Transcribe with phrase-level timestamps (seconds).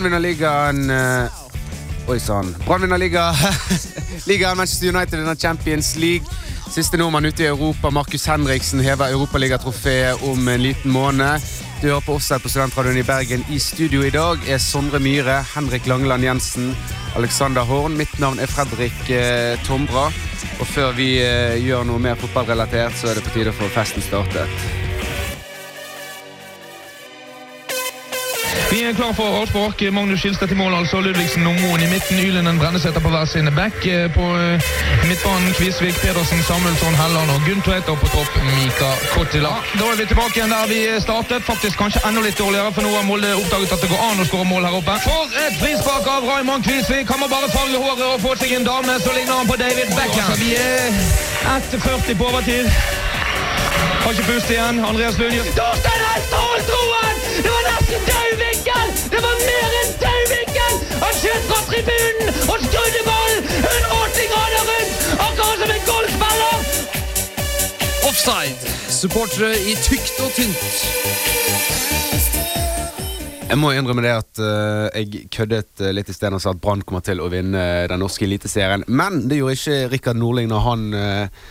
[0.00, 1.28] Brann ligaen eh,
[2.08, 2.54] Oi sann.
[2.64, 3.34] Brann vinner liga,
[4.30, 4.56] ligaen.
[4.56, 6.24] Manchester United vinner Champions League.
[6.70, 11.44] Siste nordmann ute i Europa, Markus Henriksen, hever europaligatrofeet om en liten måned.
[11.82, 13.44] Du hører på Offside på Studentradioen i Bergen.
[13.50, 16.72] I studio i dag er Sondre Myhre, Henrik Langeland Jensen,
[17.16, 17.98] Alexander Horn.
[18.00, 20.08] Mitt navn er Fredrik eh, Tombra.
[20.60, 24.04] Og før vi eh, gjør noe mer fotballrelatert, så er det på tide for festen
[24.04, 24.79] startet.
[28.90, 29.82] Er klar for avspark.
[29.92, 31.00] Magnus Skilstad i mål, altså.
[31.04, 32.18] Ludvigsen og Moen i midten.
[32.26, 33.76] Ylenden Brenneseter på hver sine back.
[33.86, 34.62] Eh, På eh,
[35.08, 39.52] midtbanen Kvisvik, Pedersen, Samuelsson, Helland og Gunn Og på topp Mika Kottila.
[39.78, 41.42] Da er vi tilbake igjen der vi startet.
[41.50, 44.26] Faktisk kanskje enda litt dårligere, for nå har Molde oppdaget at det går an å
[44.30, 44.98] skåre mål her oppe.
[45.06, 47.06] For et frispark av Raymond Kvisvik!
[47.12, 49.94] Han må bare farge håret og få seg en dame, så ligner han på David
[49.98, 50.34] Beckham.
[50.42, 50.88] Vi er
[51.58, 52.66] 1-40 på overtid.
[54.02, 54.84] Har ikke pust igjen.
[54.84, 56.49] Andreas Lund Torstein
[68.30, 68.70] Offside.
[68.88, 70.74] Supportere i tykt og tynt.
[73.50, 76.60] Jeg må innrømme det at uh, jeg køddet eh, litt i stedet og sa at
[76.62, 78.84] Brann kommer til å vinne den norske eliteserien.
[78.86, 81.48] Men det gjorde ikke Rikard Nordling når han eh,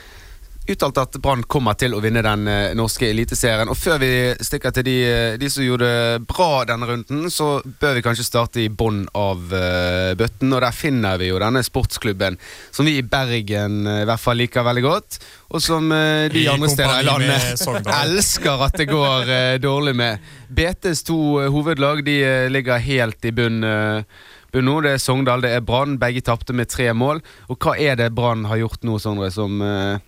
[0.74, 3.70] uttalte at Brann kommer til å vinne den eh, norske eliteserien.
[3.72, 4.12] Og før vi
[4.46, 8.28] stikker til de, eh, de som gjorde det bra denne runden, så bør vi kanskje
[8.28, 10.52] starte i bånn av uh, bøtten.
[10.54, 12.38] Og der finner vi jo denne sportsklubben
[12.76, 15.20] som vi i Bergen i hvert fall liker veldig godt.
[15.54, 20.28] Og som uh, de I andre steder i landet elsker at det går dårlig med.
[20.50, 21.20] BTs to
[21.54, 22.20] hovedlag de
[22.52, 23.62] ligger helt i bunn.
[23.62, 24.76] nå.
[24.82, 25.98] Det er Sogndal, det er Brann.
[26.02, 27.24] Begge tapte med tre mål.
[27.50, 30.00] Og hva er det Brann har gjort nå, Sondre, som eh,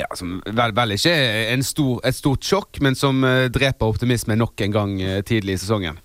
[0.00, 4.36] ja, som vel, vel ikke er stor, et stort sjokk, men som uh, dreper optimisme
[4.38, 6.00] nok en gang uh, tidlig i sesongen?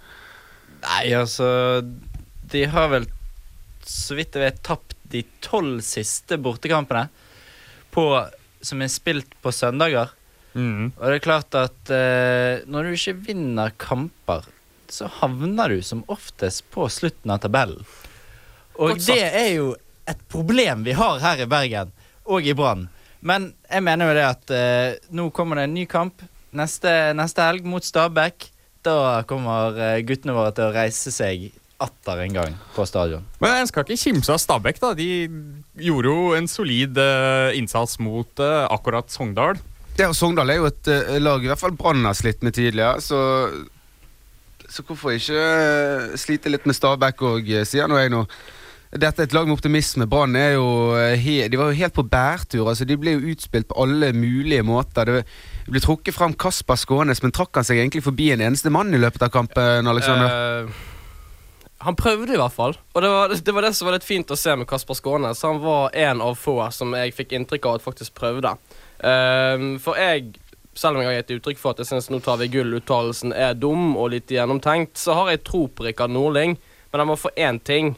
[0.84, 1.48] Nei, altså
[2.52, 3.08] De har vel,
[3.88, 7.08] så vidt jeg vet, tapt de tolv siste bortekampene
[7.96, 8.06] på,
[8.62, 10.12] som er spilt på søndager.
[10.58, 10.92] Mm.
[10.92, 14.50] Og det er klart at uh, når du ikke vinner kamper,
[14.92, 17.84] så havner du som oftest på slutten av tabellen.
[18.78, 19.72] Og det er jo
[20.08, 21.92] et problem vi har her i Bergen,
[22.28, 22.88] og i Brann.
[23.28, 26.24] Men jeg mener jo det at eh, nå kommer det en ny kamp
[26.56, 28.50] neste, neste helg mot Stabæk.
[28.88, 31.50] Da kommer eh, guttene våre til å reise seg
[31.84, 33.26] atter en gang på stadion.
[33.44, 34.80] Men jeg skal ikke kimse av Stabæk.
[34.82, 35.10] da De
[35.86, 39.60] gjorde jo en solid eh, innsats mot eh, akkurat Sogndal.
[39.98, 42.56] Ja, og Sogndal er jo et eh, lag i hvert fall Brann har slitt med
[42.58, 43.20] tidligere, så
[44.68, 48.26] Så hvorfor ikke eh, slite litt med Stabæk òg, sier nå jeg nå.
[48.98, 50.08] Dette er et lag med optimisme.
[50.10, 52.68] Brann er jo eh, De var jo helt på bærtur.
[52.70, 55.22] altså De ble jo utspilt på alle mulige måter.
[55.68, 58.94] Det ble trukket fram Kasper Skånes, men trakk han seg egentlig forbi en eneste mann
[58.94, 59.90] i løpet av kampen?
[59.92, 60.32] Alexander?
[60.32, 60.94] Uh,
[61.86, 64.32] han prøvde i hvert fall, og det var, det var det som var litt fint
[64.34, 65.44] å se med Kasper Skånes.
[65.46, 68.56] Han var en av få som jeg fikk inntrykk av at faktisk prøvde.
[68.98, 70.40] Uh, for jeg,
[70.74, 73.54] selv om jeg har gitt uttrykk for at jeg syns 'nå tar vi gull'-uttalelsen er
[73.54, 76.58] dum og litt gjennomtenkt, så har jeg tro på Rikard Nordling,
[76.92, 77.98] men han må få én ting,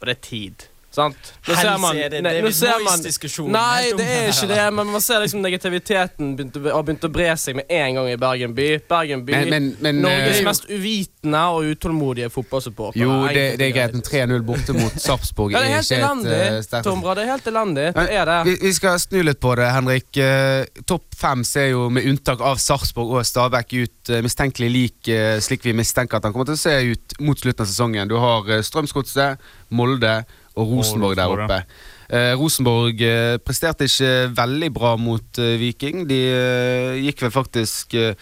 [0.00, 0.67] og det er tid.
[0.90, 1.16] Sant?
[1.46, 3.52] Nå ser man- Helse er det David ser man- Moyes-diskusjonen.
[3.52, 7.26] Nei, det er ikke det, men man ser liksom negativiteten begynte, har begynt å bre
[7.36, 8.78] seg med en gang i Bergen by.
[8.88, 12.96] Bergen by, Men- men- men, Norges eh, mest uvitende og utålmodige fotballsupporter.
[12.98, 13.94] jo, det, det er greit.
[13.94, 17.14] En 3-0 borte mot Sarpsborg Ja, det er er ikke et elendig, eh, sterkt Tombra.
[17.14, 17.94] Det er helt elendig.
[17.94, 18.38] Det er det.
[18.46, 20.16] Vi, vi skal snu litt på det, Henrik.
[20.16, 25.12] Eh, Topp fem ser jo med unntak av Sarpsborg og Stabæk ut mistenkelig lik
[25.44, 28.08] slik vi mistenker at han kommer til å se ut mot slutten av sesongen.
[28.08, 29.38] Du har Strømsgodset,
[29.70, 30.24] Molde
[30.58, 31.62] og Rosenborg der oppe.
[32.08, 36.06] Eh, Rosenborg eh, presterte ikke veldig bra mot eh, Viking.
[36.08, 38.14] De eh, gikk vel faktisk eh,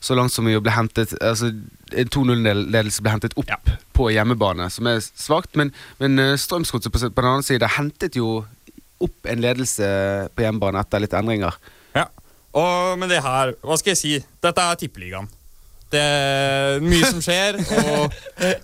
[0.00, 4.86] så langt som å bli hentet Altså En 2-0-ledelse ble hentet opp på hjemmebane, som
[4.88, 5.56] er svakt.
[5.58, 8.42] Men, men eh, Strømsgodset på, på den annen side hentet jo
[9.00, 9.88] opp en ledelse
[10.36, 11.56] på hjemmebane etter litt endringer.
[11.96, 12.06] Ja.
[12.52, 14.16] Og, men det her, hva skal jeg si?
[14.44, 15.30] Dette er tippeligaen.
[15.90, 18.12] Det er mye som skjer, og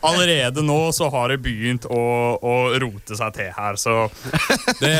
[0.06, 1.98] allerede nå så har det begynt å,
[2.38, 3.96] å rote seg til her, så
[4.80, 4.92] det,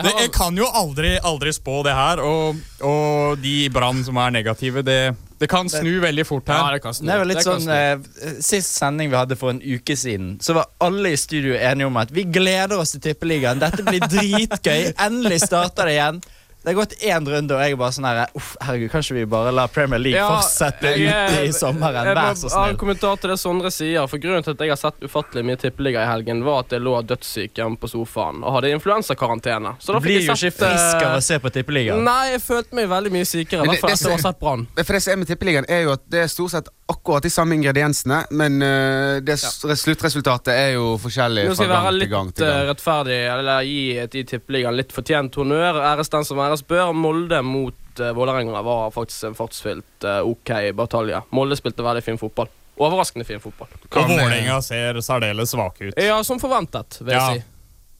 [0.00, 4.16] det Jeg kan jo aldri, aldri spå det her, og, og de i Brann som
[4.22, 4.98] er negative, det,
[5.36, 6.78] det kan snu veldig fort Ja, her.
[6.78, 7.10] det kan snu.
[7.10, 8.30] Det jo litt Det kan sånn snu.
[8.30, 11.90] eh, Sist sending vi hadde for en uke siden, så var alle i studio enige
[11.90, 13.60] om at vi gleder oss til Tippeligaen.
[13.60, 14.94] Dette blir dritgøy.
[15.04, 16.22] Endelig starter det igjen.
[16.66, 19.24] Det har gått én runde, og jeg er bare sånn her Uff, herregud, kanskje vi
[19.30, 22.08] bare lar Premier League Ja, fortsette jeg- ute i sommeren?
[22.08, 22.58] Jeg Vær så snill.
[22.58, 22.76] en snill.
[22.80, 24.08] kommentar til det Sondre sier.
[24.10, 26.80] For Grunnen til at jeg har sett ufattelig mye tippeliga i helgen, var at jeg
[26.82, 29.76] lå dødssyk hjemme på sofaen og hadde influensakarantene.
[29.78, 32.02] Så da fikk blir jeg jo ikke sett, frisk av å se på Tippeligaen.
[32.02, 33.60] Nei, jeg følte meg veldig mye sykere.
[33.62, 34.66] Men I det- hvert fall det etter å ha sett Brann.
[34.74, 37.54] Det som er med Tippeligaen, er jo at det er stort sett akkurat de samme
[37.54, 39.76] ingrediensene, men uh, det ja.
[39.76, 42.28] sluttresultatet er jo forskjellig Nå skal fra jeg være gang til litt gang.
[42.36, 42.68] til eh, gang.
[42.70, 45.80] rettferdig, eller gi i tippeligaen litt fortjent honnør.
[45.92, 46.92] Æres den som æres bør.
[46.94, 51.24] Molde mot uh, Vålerenga var faktisk en fartsfylt uh, ok batalje.
[51.34, 52.52] Molde spilte veldig fin fotball.
[52.76, 53.72] Overraskende fin fotball.
[53.90, 55.98] Og Vålerenga ser særdeles svake ut.
[55.98, 57.34] Ja, som forventet, vil jeg Ja.
[57.34, 57.44] si.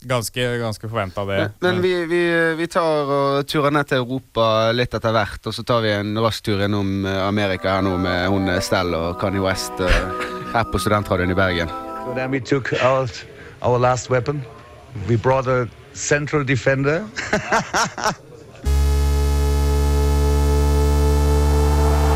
[0.07, 1.39] Ganske, ganske forventa det.
[1.59, 5.55] Men, men vi, vi, vi tar og turer ned til Europa litt etter hvert, og
[5.57, 9.19] så tar vi en rask tur innom eh, Amerika her nå med hun Stell og
[9.19, 10.23] Kanye West eh,
[10.55, 11.75] her på Studentradioen i Bergen.
[12.07, 13.11] So then we took out
[13.63, 14.45] our last weapon.
[15.09, 17.03] We brought a central defender.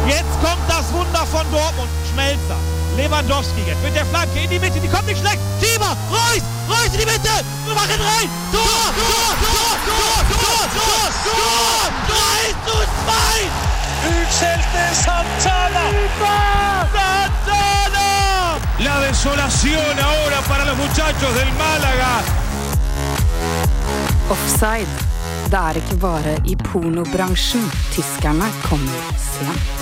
[0.06, 1.90] Jetzt kommt das Wunder von Dortmund.
[2.12, 2.79] Schmelzer.
[3.00, 4.78] Lewandowski jetzt mit der Flanke in die Mitte.
[4.78, 5.40] Die kommt nicht schlecht.
[5.60, 5.96] Schieber.
[6.12, 6.44] Reus.
[6.68, 7.34] Reus in die Mitte.
[7.66, 8.28] Wir machen rein.
[8.52, 8.84] Tor.
[9.00, 9.30] Tor.
[9.40, 9.72] Tor.
[9.88, 10.18] Tor.
[10.36, 10.62] Tor.
[10.76, 11.04] Tor.
[11.24, 11.82] Tor.
[12.12, 12.76] 3 zu
[13.08, 13.70] 2.
[14.12, 15.84] Utschelte Santana.
[16.94, 18.08] Santana.
[18.78, 22.12] La desolación ahora para los muchachos del Málaga.
[24.28, 24.92] Offside.
[25.50, 29.79] Det er ikke bare i pornobransjen tyskerne kommer sent.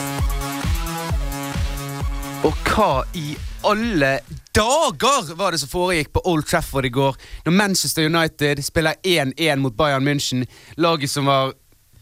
[2.46, 3.32] Og hva i
[3.66, 4.18] alle
[4.54, 9.58] dager var det som foregikk på Old Trafford i går, når Manchester United spiller 1-1
[9.62, 10.44] mot Bayern München,
[10.78, 11.52] laget som var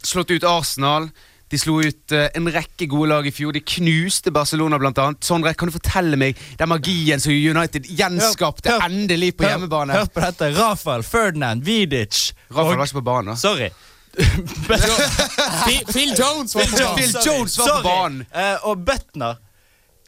[0.04, 1.08] slått ut Arsenal.
[1.46, 3.54] De slo ut uh, en rekke gode lag i fjor.
[3.54, 5.22] De knuste Barcelona, annet.
[5.24, 9.54] Sondre, kan du fortelle meg den magien som United gjenskapte Hør- hør- endelig på Hør-
[9.54, 9.94] hjemmebane?
[9.94, 10.48] Hør på dette.
[10.58, 13.38] Rafael, Ferdinand, Vidic Rafael og- var ikke på banen.
[13.38, 13.70] Sorry.
[14.16, 16.96] Phil, Phil Jones var på banen.
[16.98, 17.26] Phil Sorry.
[17.30, 18.26] Jones var på banen.
[18.34, 19.38] Eh, og Butner,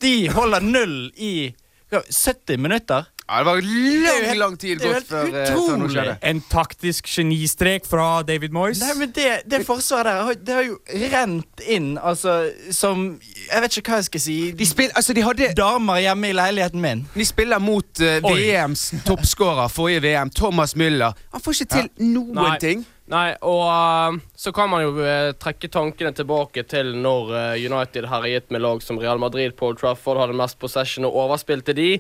[0.02, 1.54] de holder null i
[1.90, 3.06] 70 minutter.
[3.28, 6.14] Ja, det var lang, lang tid gått før, eh, før noe skjedde.
[6.24, 8.80] En taktisk genistrek fra David Moyes.
[8.80, 10.78] Nei, men det, det forsvaret der har- Det har jo
[11.12, 13.20] rent inn, altså, som
[13.52, 14.50] Jeg vet ikke hva jeg skal si.
[14.52, 17.06] De, spill, altså, de hadde Damer hjemme i leiligheten min.
[17.14, 21.12] De spiller mot uh, VMs toppskårer forrige VM, Thomas Müller.
[21.32, 22.58] Han får ikke til noen Nei.
[22.58, 22.86] ting.
[23.08, 28.04] Nei, og uh, så kan man jo uh, trekke tankene tilbake til når uh, United
[28.10, 31.94] herjet med lag som Real Madrid Paul Trafford, hadde mest possession og overspilte de.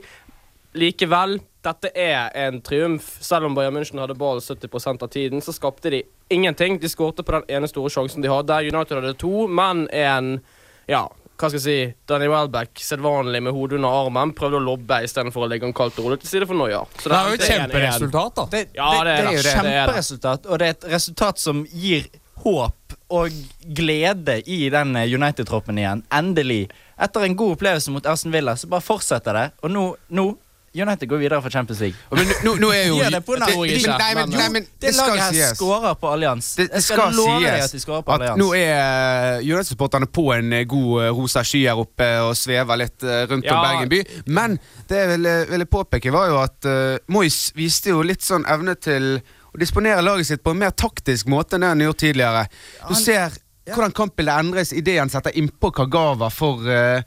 [0.76, 3.08] Likevel, dette er en triumf.
[3.24, 6.76] Selv om Bayern München hadde ball 70 av tiden, så skapte de ingenting.
[6.76, 8.60] De skårte på den ene store sjansen de hadde.
[8.68, 10.36] United hadde to, men en
[10.88, 11.06] Ja,
[11.38, 11.76] hva skal jeg si
[12.10, 16.00] Danny Welbeck, sedvanlig med hodet under armen, prøvde å lobbe istedenfor å legge han kaldt
[16.00, 16.80] og rolig til side for Noya.
[16.98, 18.46] Så Det er jo et kjemperesultat, da.
[18.50, 19.28] Det, Ja, det det, det.
[19.28, 22.08] er jo Det er kjemperesultat, og det er et resultat som gir
[22.42, 23.30] håp og
[23.74, 26.02] glede i den United-troppen igjen.
[26.12, 26.68] Endelig.
[27.00, 29.46] Etter en god opplevelse mot Ersen Villa, så bare fortsetter det.
[29.62, 30.26] Og nå, nå
[30.82, 31.96] United går videre for Champions League.
[32.12, 34.90] Men nå, nå er jo Gjør det på navn, ikke, nei, men, nei, men Det
[34.90, 35.56] det laget her sies.
[35.56, 36.52] skårer på Allians.
[36.58, 41.04] Det, det skal sies de på at nå er uh, United-supporterne på en eh, god
[41.06, 44.02] eh, rosa sky her oppe og svever litt rundt rundt om Bergen by.
[44.26, 44.58] Men
[44.88, 48.76] det jeg ville, ville påpeke, var jo at uh, Moyes viste jo litt sånn evne
[48.80, 49.18] til
[49.48, 52.44] å disponere laget sitt på en mer taktisk måte enn det han gjorde tidligere.
[52.88, 53.74] Du ser ja.
[53.74, 57.02] hvordan kampbildet endres idet han setter innpå Kagawa for eh,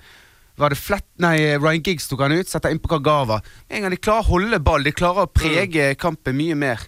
[0.62, 3.42] var det flett, nei, Ryan Giggs tok han ut, setter innpå Kagawa.
[3.68, 6.86] Med En gang de klarer å holde ball, de klarer å prege kampen mye mer.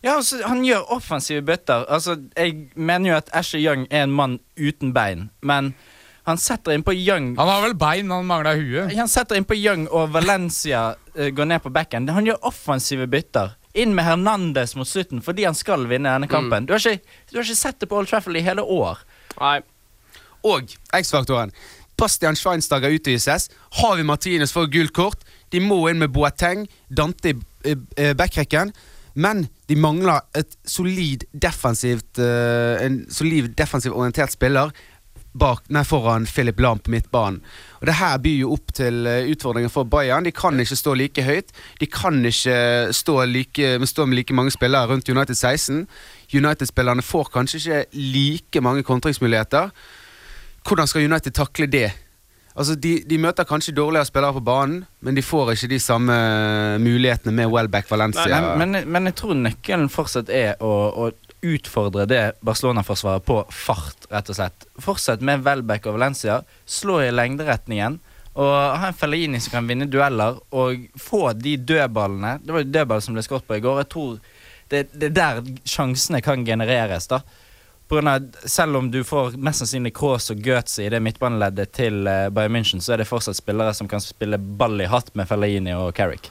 [0.00, 1.86] Ja, altså, Han gjør offensive bytter.
[1.88, 5.74] Altså, Jeg mener jo at Asher Young er en mann uten bein, men
[6.28, 8.92] han setter inn på Young Han har vel bein, han mangler huet.
[8.98, 12.08] Han setter inn på Young, og Valencia uh, går ned på backen.
[12.12, 13.54] Han gjør offensive bytter.
[13.78, 16.66] Inn med Hernandez mot slutten fordi han skal vinne denne kampen.
[16.66, 17.00] Du, har ikke,
[17.30, 19.00] du har ikke sett det på Old Trafford i hele år.
[19.38, 19.60] Nei.
[20.44, 21.52] Og X-faktoren.
[21.98, 23.48] Bastian Schweinsteiger utvises.
[23.80, 25.24] Havi Martinez får gult kort.
[25.52, 28.72] De må inn med Boateng, Dante i eh, eh, backrekken.
[29.18, 34.70] Men de mangler et solid defensivt eh, En solid defensivt orientert spiller
[35.38, 37.42] bak, nei, foran Philip Lahm på midtbanen.
[37.78, 40.24] Og Det her byr jo opp til utfordringer for Bayern.
[40.26, 41.52] De kan ikke stå like høyt.
[41.78, 42.56] De kan ikke
[42.96, 45.86] stå, like, stå med like mange spillere rundt United 16.
[46.34, 49.70] United-spillerne får kanskje ikke like mange kontringsmuligheter.
[50.68, 51.88] Hvordan skal United takle det?
[52.58, 56.14] Altså, de, de møter kanskje dårligere spillere på banen, men de får ikke de samme
[56.82, 58.40] mulighetene med Welbeck Valencia.
[58.58, 61.10] Men, men, men jeg tror nøkkelen fortsatt er å, å
[61.46, 64.66] utfordre det Barcelona-forsvaret på fart, rett og slett.
[64.82, 66.40] Fortsett med Welbeck og Valencia.
[66.66, 68.00] Slå i lengderetningen.
[68.38, 72.36] Og ha en Fellaini som kan vinne dueller, og få de dødballene.
[72.42, 73.80] Det var jo dødball som ble skåret på i går.
[73.82, 74.18] Jeg tror
[74.68, 77.22] det er der sjansene kan genereres, da.
[77.88, 81.70] På grunn av, selv om du får mest sannsynlig Kroos og Götze i det midtbaneleddet
[81.72, 85.08] til eh, Bayern München, så er det fortsatt spillere som kan spille ball i hatt
[85.16, 86.28] med Fellaini og Carrick.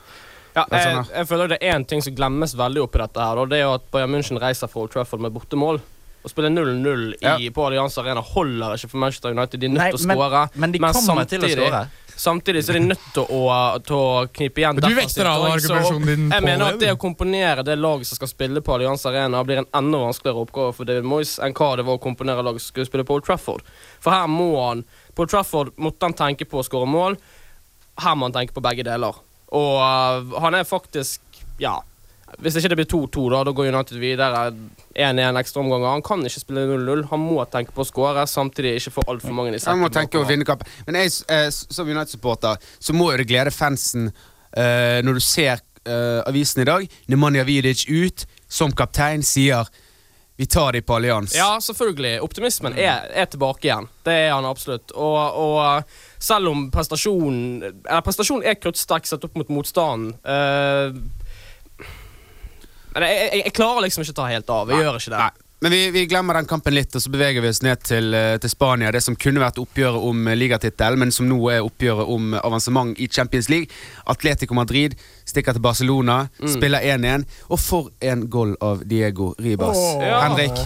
[0.54, 3.22] Ja, jeg, sånn, jeg føler det er én ting som glemmes veldig oppi dette.
[3.22, 5.82] her Og det er jo at Bayern München reiser fra Old Trafford med bortemål.
[6.26, 7.36] Å spille 0-0 Ja.
[7.54, 9.60] på Allianz Arena holder ikke for Manchester United.
[9.62, 10.42] De er nødt til å men- skåre.
[10.56, 11.84] men de kommer til å skåre.
[12.18, 13.48] Samtidig så er de nødt til å,
[13.86, 17.00] til å knipe igjen Men du vekter av argumentasjonen din Jeg mener at det å
[17.02, 20.90] komponere det laget som skal spille på Allianz Arena, blir en enda vanskeligere oppgave for
[20.90, 23.62] David Moyes enn hva det var å komponere laget som skulle spille på Old Trafford.
[24.02, 24.82] For her må han
[25.14, 27.20] På Old Trafford måtte han tenke på å skåre mål.
[28.02, 29.22] Her må han tenke på begge deler.
[29.58, 31.22] Og uh, han er faktisk
[31.62, 31.80] Ja.
[32.44, 34.42] Hvis ikke det blir 2-2, da, da går United videre
[34.94, 35.88] 1-1 ekstraomganger.
[35.88, 37.06] Han kan ikke spille 0-0.
[37.14, 40.18] Han må tenke på å skåre, samtidig ikke få altfor mange i Han må tenke
[40.18, 40.68] på å vinne kampen.
[40.90, 45.64] Men jeg, eh, som United-supporter så må jo det glede fansen eh, når du ser
[45.88, 46.88] eh, avisen i dag.
[47.08, 49.72] Nemanja Vidic ut som kaptein sier
[50.38, 51.34] vi tar de på allians.
[51.36, 52.20] Ja, selvfølgelig.
[52.22, 53.88] Optimismen er, er tilbake igjen.
[54.06, 54.92] Det er han absolutt.
[54.94, 61.00] Og, og selv om prestasjonen Eller prestasjonen er kruttsterk sett opp mot motstanden eh,
[62.94, 64.72] Men jeg, jeg, jeg klarer liksom ikke å ta helt av.
[64.74, 65.26] Jeg gjør ikke det.
[65.26, 65.48] Nei.
[65.60, 68.36] Men vi, vi glemmer den kampen litt, og så beveger vi oss ned til, eh,
[68.38, 68.92] til Spania.
[68.94, 72.44] Det som kunne vært oppgjøret om eh, ligatittel, men som nå er oppgjøret om eh,
[72.46, 73.74] avansement i Champions League.
[74.06, 74.94] Atletico Madrid
[75.26, 77.26] stikker til Barcelona, spiller 1-1.
[77.50, 79.82] Og for en goal av Diego Ribas.
[79.82, 80.06] Oh.
[80.28, 80.62] Henrik,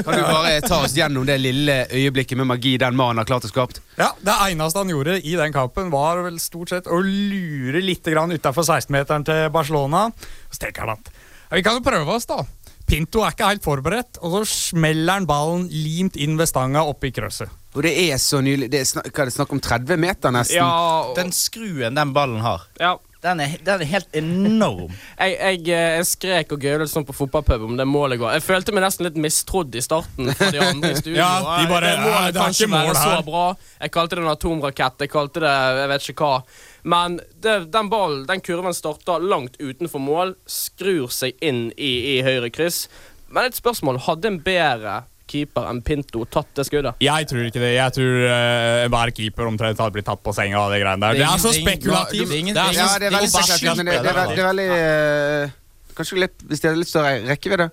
[0.00, 3.46] kan du bare ta oss gjennom det lille øyeblikket med magi den mannen har klart
[3.46, 3.78] å skape?
[4.00, 8.02] Ja, Det eneste han gjorde i den kampen, var vel stort sett å lure litt
[8.02, 10.08] utafor 16-meteren til Barcelona.
[10.50, 11.13] Så tenker han at
[11.48, 12.42] ja, vi kan jo prøve oss, da.
[12.84, 17.10] Pinto er ikke helt forberedt, og så smeller han ballen limt inn ved stanga oppi
[17.16, 17.48] krøsset.
[17.74, 20.30] Og det er så nylig Det er snakk, hva er det snakk om 30 meter,
[20.34, 20.60] nesten.
[20.60, 20.68] Ja,
[21.08, 22.92] og, Den skruen den ballen har, ja.
[23.24, 24.92] den er, den er helt enorm.
[25.24, 28.36] Jeg, jeg, eh, jeg skrek og gaulet sånn på fotballpub om det målet går.
[28.36, 31.16] Jeg følte meg nesten litt mistrodd i starten for de andre i studio.
[31.22, 33.24] Ja, de bare, det målet «Ja, det er kan ikke mål så her».
[33.30, 33.46] bra.
[33.80, 35.06] Jeg kalte det en atomrakett.
[35.06, 36.60] Jeg kalte det jeg vet ikke hva.
[36.84, 42.22] Men det, den ballen, den kurven starter langt utenfor mål, skrur seg inn i, i
[42.26, 42.84] høyre kryss.
[43.32, 44.02] Men et spørsmål.
[44.04, 45.00] Hadde en bedre
[45.30, 47.00] keeper enn Pinto tatt det skuddet?
[47.02, 47.72] Jeg tror ikke det.
[47.78, 51.22] Jeg tror uh, hver keeper omtrent hadde blitt tatt på senga av det greiene der.
[51.22, 52.36] Det er så spekulativt.
[52.52, 55.60] Det er Ja, det veldig spekulativt, men det, det, er, det er veldig uh,
[55.94, 57.68] Kanskje litt, hvis de hadde litt større rekkevidde.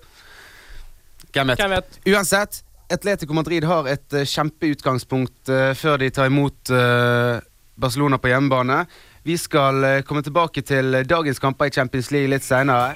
[1.32, 1.62] Hvem vet.
[1.62, 1.96] Hvem vet?
[2.12, 2.60] Uansett,
[2.92, 7.40] Atletico Madrid har et uh, kjempeutgangspunkt eh, før de tar imot eh,
[7.82, 8.84] Barcelona på hjemmebane.
[9.22, 12.94] Vi skal eh, komme tilbake til dagens kamper i Champions League litt seinere.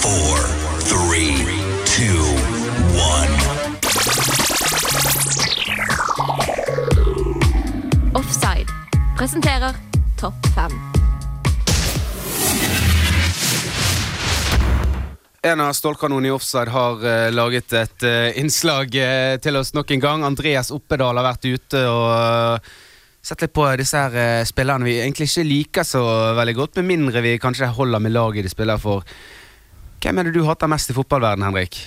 [0.00, 0.38] Four,
[0.88, 1.36] three,
[1.84, 2.24] two,
[2.96, 3.32] one.
[8.14, 8.68] Offside
[9.18, 9.74] presenterer
[10.16, 10.85] Topp 5.
[15.46, 19.92] En av stålkanonene i offside har uh, laget et uh, innslag uh, til oss nok
[19.94, 20.24] en gang.
[20.26, 22.66] Andreas Oppedal har vært ute og
[23.22, 26.02] sett litt på disse her spillerne vi egentlig ikke liker så
[26.38, 29.06] veldig godt, med mindre vi kanskje holder med laget de spiller for.
[30.02, 31.78] Hvem er det du hater mest i fotballverdenen, Henrik?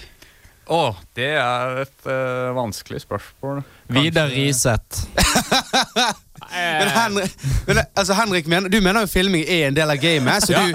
[0.70, 0.82] Å,
[1.16, 2.10] det er et
[2.56, 3.64] vanskelig spørsmål.
[3.96, 5.08] Vidar Riseth.
[6.52, 7.36] Men, Henrik,
[7.68, 10.64] men altså Henrik mener, Du mener jo filming er en del av gamet, så Ja.
[10.70, 10.74] du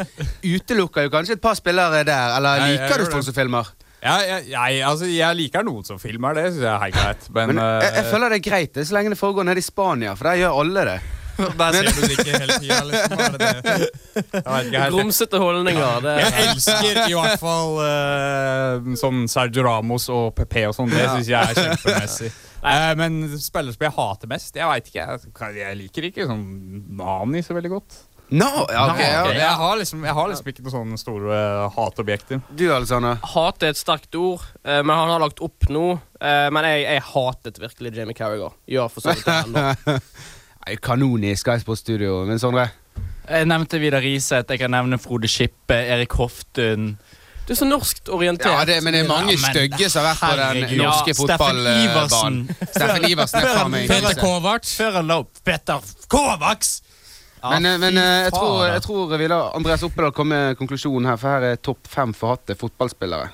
[0.57, 2.37] utelukker jo kanskje et par spillere der.
[2.37, 3.65] Eller liker du folk som filmer?
[4.05, 7.29] Ja, jeg, jeg, altså, jeg liker noen som filmer, det syns jeg er helt greit.
[7.33, 9.63] Men, Men jeg, jeg eh, føler det er greit det, så lenge det foregår nede
[9.63, 10.99] i Spania, for der gjør alle det.
[11.59, 12.83] Der ser du det ikke hele tida.
[12.87, 13.19] Liksom.
[14.93, 16.01] Grumsete holdninger.
[16.05, 20.91] Det, Jeg elsker i hvert fall uh, sånn Sergio Ramos og PP og sånn.
[20.95, 22.31] Det syns jeg er kjempemessig.
[22.65, 25.05] Eh, men spillere som jeg hater mest Jeg veit ikke.
[25.05, 26.45] Jeg, jeg liker ikke sånn
[26.97, 27.99] Nani så veldig godt.
[28.33, 29.05] No, ja, okay.
[29.05, 29.25] ja.
[29.37, 32.41] Jeg, har liksom, jeg har liksom ikke noen sånne store uh, hatobjekter.
[32.57, 33.19] Du, Alexander?
[33.35, 35.91] Hat er et sterkt ord, uh, men han har lagt opp nå.
[36.17, 38.57] Uh, men jeg, jeg hatet virkelig Jamie Carragher.
[38.71, 39.99] Gjør for så vidt det ennå.
[40.65, 42.23] Nei, Kanon i Sky Studio.
[42.25, 42.71] Men Sondre?
[43.29, 46.95] Jeg nevnte Vidar Riseth, jeg kan nevne Frode Skippe, Erik Hoftun.
[47.45, 48.49] Du er så norskt orientert.
[48.53, 51.19] Ja, det, men det er mange Ja, stygge som har vært på den norske Ja,
[51.19, 52.39] fotballbanen.
[52.71, 54.23] Steffen Iversen er faen meg Peter Kovacs.
[54.25, 54.71] Kovac.
[54.79, 56.73] Før han la opp Peter Kovacs!
[57.45, 61.11] Ja, Men, men eh, jeg tror, jeg tror vi lar Andreas Oppedal komme med konklusjonen
[61.11, 63.29] her, for her er topp fem forhatte fotballspillere.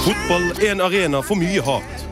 [0.00, 2.04] Fotball er en arena for mye hat.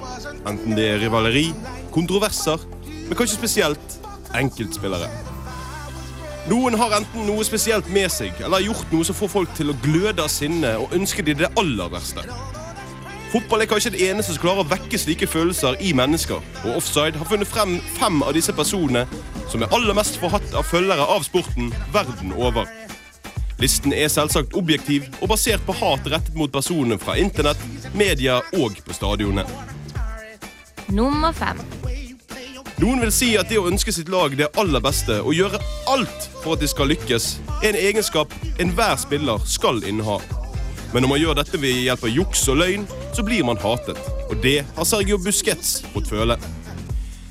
[0.48, 1.46] Enten det er rivaleri,
[1.94, 2.60] kontroverser,
[3.08, 3.98] men kanskje spesielt
[4.36, 5.08] enkeltspillere.
[6.48, 9.72] Noen har enten noe spesielt med seg, eller har gjort noe som får folk til
[9.72, 12.24] å gløde av sinne og ønsker de det aller verste.
[13.28, 17.20] Fotball er kanskje det eneste som klarer å vekke slike følelser i mennesker, og Offside
[17.20, 19.04] har funnet frem fem av disse personene
[19.52, 22.64] som er aller mest forhatt av følgere av sporten verden over.
[23.60, 27.60] Listen er selvsagt objektiv og basert på hat rettet mot personer fra internett,
[27.92, 29.44] media og på stadionene.
[30.88, 31.60] Nummer fem.
[32.78, 35.58] Noen vil si at det å ønske sitt lag det aller beste og gjøre
[35.90, 37.24] alt for at de skal lykkes,
[37.58, 38.30] er en egenskap
[38.62, 40.20] enhver spiller skal inneha.
[40.92, 42.84] Men når man gjør dette ved hjelp av juks og løgn,
[43.16, 43.98] så blir man hatet.
[44.28, 46.38] Og det har Sergio Busquets fått føle.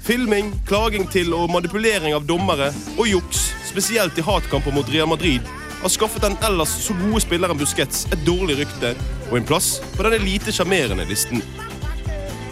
[0.04, 5.48] Filming, klaging til og manipulering av dommere og juks, spesielt i hatkamper mot Real Madrid,
[5.80, 8.98] har skaffet den ellers så gode spilleren Busquets et dårlig rykte
[9.30, 11.40] og en plass på den lite sjarmerende listen.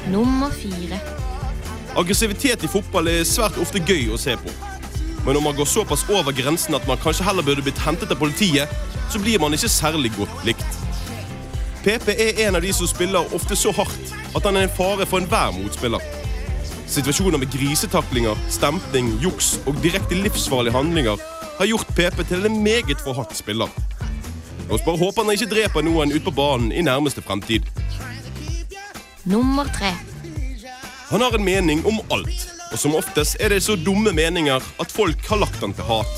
[0.08, 1.15] Nummer fire.
[1.96, 4.52] Aggressivitet i fotball er svært ofte gøy å se på.
[5.26, 8.20] Men når man går såpass over grensen at man kanskje heller burde blitt hentet av
[8.20, 8.72] politiet,
[9.10, 10.82] så blir man ikke særlig godt likt.
[11.86, 15.08] PP er en av de som spiller ofte så hardt at han er en fare
[15.08, 16.04] for enhver motspiller.
[16.92, 21.22] Situasjoner med grisetaklinger, stempling, juks og direkte livsfarlige handlinger
[21.60, 23.72] har gjort PP til en meget forhatt spiller.
[24.66, 27.70] La oss bare håpe han ikke dreper noen ute på banen i nærmeste fremtid.
[29.24, 29.94] Nummer tre.
[31.10, 34.92] Han har en mening om alt, og som oftest er det så dumme meninger at
[34.92, 36.16] folk har lagt han til hat.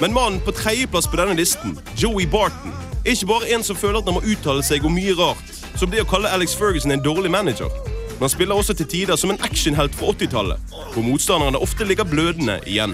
[0.00, 4.02] Men mannen på tredjeplass på denne listen, Joey Barton, er ikke bare en som føler
[4.02, 7.04] at han må uttale seg om mye rart, som det å kalle Alex Ferguson en
[7.04, 7.72] dårlig manager.
[8.10, 12.04] Men han spiller også til tider som en actionhelt fra 80-tallet, hvor motstanderne ofte ligger
[12.04, 12.92] blødende igjen.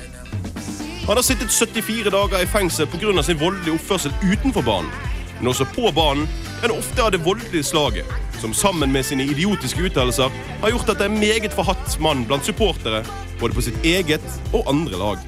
[1.09, 3.23] Han har sittet 74 dager i fengsel pga.
[3.23, 4.95] sin voldelige oppførsel utenfor banen.
[5.41, 6.27] Men også på banen
[6.65, 8.09] enn ofte av det voldelige slaget,
[8.41, 12.25] som sammen med sine idiotiske uttalelser har gjort at det er en meget forhatt mann
[12.29, 13.05] blant supportere,
[13.41, 15.25] både på sitt eget og andre lag.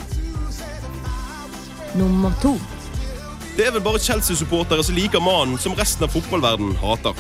[1.97, 2.57] Nummer to.
[3.59, 7.17] Det er vel bare Chelsea-supportere som liker mannen som resten av fotballverdenen hater.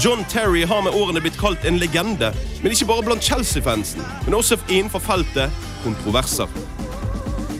[0.00, 4.34] John Terry har med årene blitt kalt en legende, men ikke bare blant Chelsea-fansen, men
[4.34, 5.52] også innenfor feltet
[5.84, 6.50] kontroverser.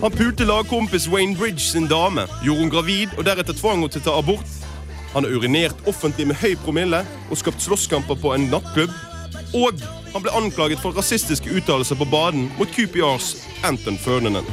[0.04, 4.02] Han pulte lagkompis Wayne Bridge sin dame, gjorde hun gravid og deretter tvang henne til
[4.02, 4.50] å ta abort.
[5.14, 8.92] Han har urinert offentlig med høy promille og skapt slåsskamper på en nattklubb.
[9.56, 9.80] Og
[10.12, 13.30] han ble anklaget for rasistiske uttalelser på baden mot QPRs
[13.64, 14.52] Anton Ferdinand.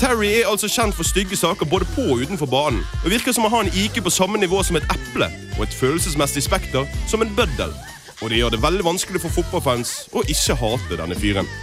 [0.00, 2.80] Terry er altså kjent for stygge saker både på og utenfor banen.
[3.04, 5.76] Og virker som å ha en IQ på samme nivå som et eple og et
[5.76, 7.76] følelsesmessig spekter som en bøddel.
[8.22, 11.56] Og det gjør det veldig vanskelig for fotballfans å ikke hate denne fyren.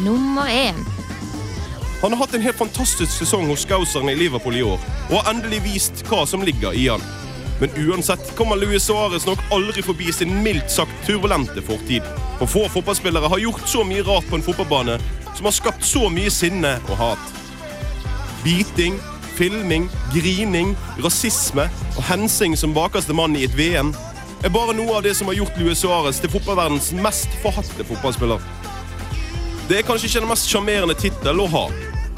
[0.00, 0.95] Nummer én.
[2.02, 5.30] Han har hatt en helt fantastisk sesong hos Scouserne i Liverpool i år, og har
[5.32, 7.02] endelig vist hva som ligger i han.
[7.60, 12.04] Men uansett kommer Luis Suárez nok aldri forbi sin mildt sagt turbulente fortid.
[12.36, 14.98] For få fotballspillere har gjort så mye rart på en fotballbane
[15.36, 17.32] som har skapt så mye sinne og hat.
[18.44, 19.00] Biting,
[19.38, 21.64] filming, grining, rasisme
[21.96, 23.94] og hensing som bakerste mann i et VM
[24.44, 28.44] er bare noe av det som har gjort Luis Suárez til fotballverdens mest forhatte fotballspiller.
[29.66, 31.64] Det er kanskje ikke den mest sjarmerende tittel å ha,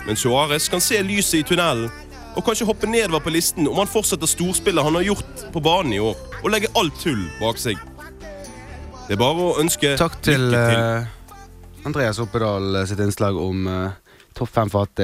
[0.09, 1.90] men Suárez kan se lyset i tunnelen
[2.38, 5.94] og kanskje hoppe nedover på listen om han fortsetter storspillet han har gjort på banen
[5.97, 7.81] i år, og legge alt tull bak seg.
[9.09, 10.79] Det er bare å ønske Takk til, til.
[10.79, 13.97] Uh, Andreas Oppedal eh, sitt innslag om uh,
[14.37, 15.03] topp fem for at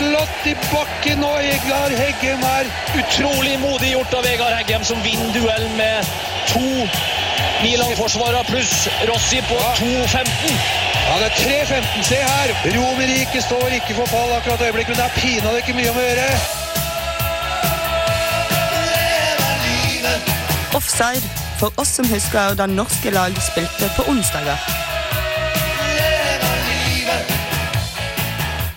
[0.00, 2.68] slått i bakken, og Vegard Heggem er
[3.00, 6.08] Utrolig modig gjort av Vegard Heggem, som vinner duell med
[6.48, 6.68] to
[7.60, 10.56] Milan-forsvarere pluss Rossi på 2.15.
[11.20, 12.54] det er 3.15, se her!
[12.76, 16.00] Romerike står ikke for fall akkurat øyeblikk, øyeblikket, men det er pinadø ikke mye om
[16.00, 16.28] å gjøre.
[20.80, 21.26] Offside.
[21.60, 24.89] For oss som husker da norske lag spilte på onsdager.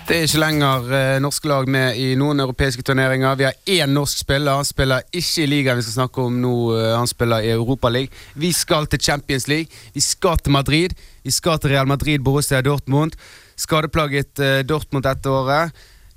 [0.04, 3.38] Det er ikke lenger eh, norske lag med i noen europeiske turneringer.
[3.40, 4.58] Vi har én norsk spiller.
[4.60, 6.50] Han spiller ikke i ligaen vi skal snakke om nå.
[6.76, 8.12] eh, Han spiller i Europaligaen.
[8.36, 9.72] Vi skal til Champions League.
[9.94, 10.92] Vi skal til Madrid.
[11.24, 13.16] Vi skal til Real Madrid, Borussia Dortmund.
[13.56, 15.72] Skadeplaget eh, Dortmund dette året.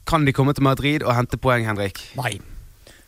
[0.07, 2.03] Kan de komme til Madrid og hente poeng, Henrik?
[2.19, 2.41] Nei.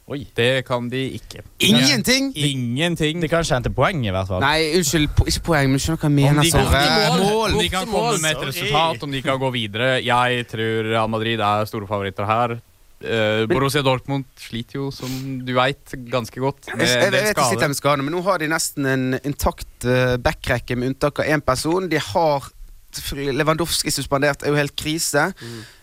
[0.10, 0.24] Oi.
[0.34, 1.44] Det kan de ikke.
[1.62, 2.32] Ingenting?
[2.34, 3.20] Ingenting.
[3.22, 4.42] De kan ikke hente poeng, i hvert fall.
[4.42, 6.48] Nei, unnskyld, po ikke poeng, men skjønner hva jeg Om mener?
[6.50, 7.54] de, kan, mål.
[7.54, 9.92] om de kan komme med et resultat, om de kan gå videre.
[10.02, 12.58] Jeg tror Real Madrid er store favoritter her.
[13.00, 15.08] Uh, Borussia Dortmund sliter jo, som
[15.48, 18.04] du veit, ganske godt med Jeg, jeg, en del vet de sitter skader.
[18.04, 21.88] men nå har de nesten en intakt uh, backrekke med unntak av én person.
[21.88, 22.50] De har
[23.16, 25.30] Lewandowski suspendert, er jo helt krise.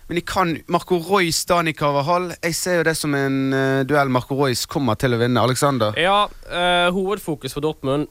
[0.06, 4.12] Men de kan Marco Royce, Dani Carvajal Jeg ser jo det som en uh, duell
[4.12, 5.42] Marco Royce kommer til å vinne.
[5.42, 5.96] Alexander?
[5.98, 8.06] Ja, uh, hovedfokus for Dortmund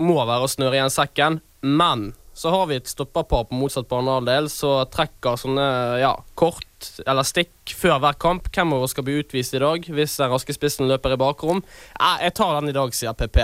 [0.00, 4.46] må være å snøre igjen sekken, men så har vi et stopperpar på motsatt banehalvdel
[4.48, 5.64] som trekker sånne
[6.00, 6.64] ja, kort
[7.04, 8.48] eller stikk før hver kamp.
[8.54, 11.60] Hvem av oss skal bli utvist i dag hvis den raske spissen løper i bakrom?
[11.98, 13.42] Eh, jeg tar den i dag, sier PP.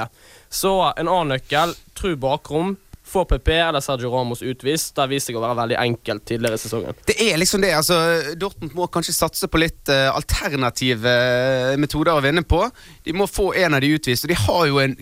[0.49, 2.79] Så en annen nøkkel, tru bakrom.
[3.07, 4.95] Få PP eller Sergio Ramos utvist.
[4.95, 6.97] Det har vist seg å være veldig enkelt tidligere i sesongen.
[7.07, 7.71] Det er liksom det.
[7.79, 7.99] altså
[8.35, 12.65] Dortmund må kanskje satse på litt uh, alternative eh, metoder å vinne på.
[13.07, 14.27] De må få en av de utvist.
[14.27, 14.97] Og de har jo en,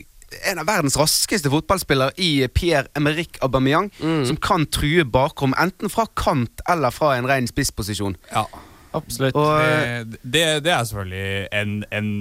[0.50, 3.88] en av verdens raskeste fotballspillere i Pierre-Emerick Aubameyang,
[4.28, 8.18] som kan true bakrom, enten fra kant eller fra en ren spissposisjon.
[8.34, 8.44] Ja,
[8.92, 9.38] absolutt.
[9.38, 12.12] Og, det, det, det er selvfølgelig en, en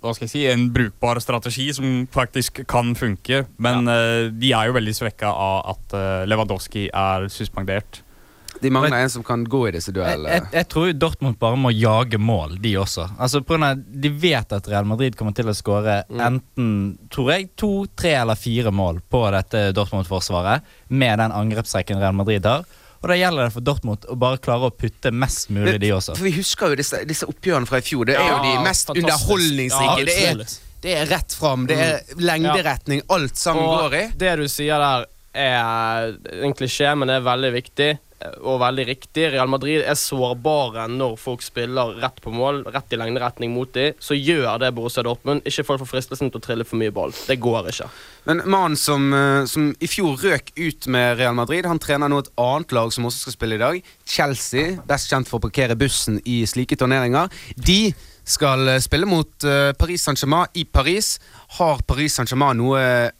[0.00, 3.44] hva skal jeg si, en brukbar strategi som faktisk kan funke.
[3.62, 8.02] Men eh, de er jo veldig svekka av at uh, Lewandowski er suspendert.
[8.62, 10.36] De mangler en som kan gå i disse duellene.
[10.36, 13.08] jeg, jeg tror jo Dortmund bare må jage mål, de også.
[13.18, 16.68] Altså på grunn av De vet at Real Madrid kommer til å skåre enten
[17.10, 22.46] tror jeg, to, tre eller fire mål på dette Dortmund-forsvaret med den angrepsrekken Real Madrid
[22.46, 22.62] har.
[23.02, 26.14] Og da gjelder det for Dortmund å bare klare å putte mest mulig, de også.
[26.14, 28.06] For Vi husker jo disse, disse oppgjørene fra i fjor.
[28.06, 29.96] Det er jo de mest underholdningsrike.
[29.98, 30.44] Ja, det, er,
[30.84, 34.04] det er rett fram, det er lengderetning, alt sammen Og går i.
[34.22, 37.90] Det du sier der, er en klisjé, men det er veldig viktig
[38.42, 39.28] og veldig riktig.
[39.32, 43.96] Real Madrid er sårbare når folk spiller rett på mål, rett i lengderetning mot dem.
[44.02, 45.44] Så gjør det Borussia Dortmund.
[45.48, 47.14] Ikke folk får fristelsen til å trille for mye ball.
[47.28, 47.88] Det går ikke.
[48.28, 52.18] Men mannen som, eh, som i fjor røk ut med Real Madrid, han trener nå
[52.22, 53.82] et annet lag som også skal spille i dag.
[54.06, 57.30] Chelsea, best kjent for å parkere bussen i slike turneringer.
[57.56, 61.18] De skal eh, spille mot eh, Paris Saint-Germain i Paris.
[61.58, 63.10] Har Paris Saint-Germain noe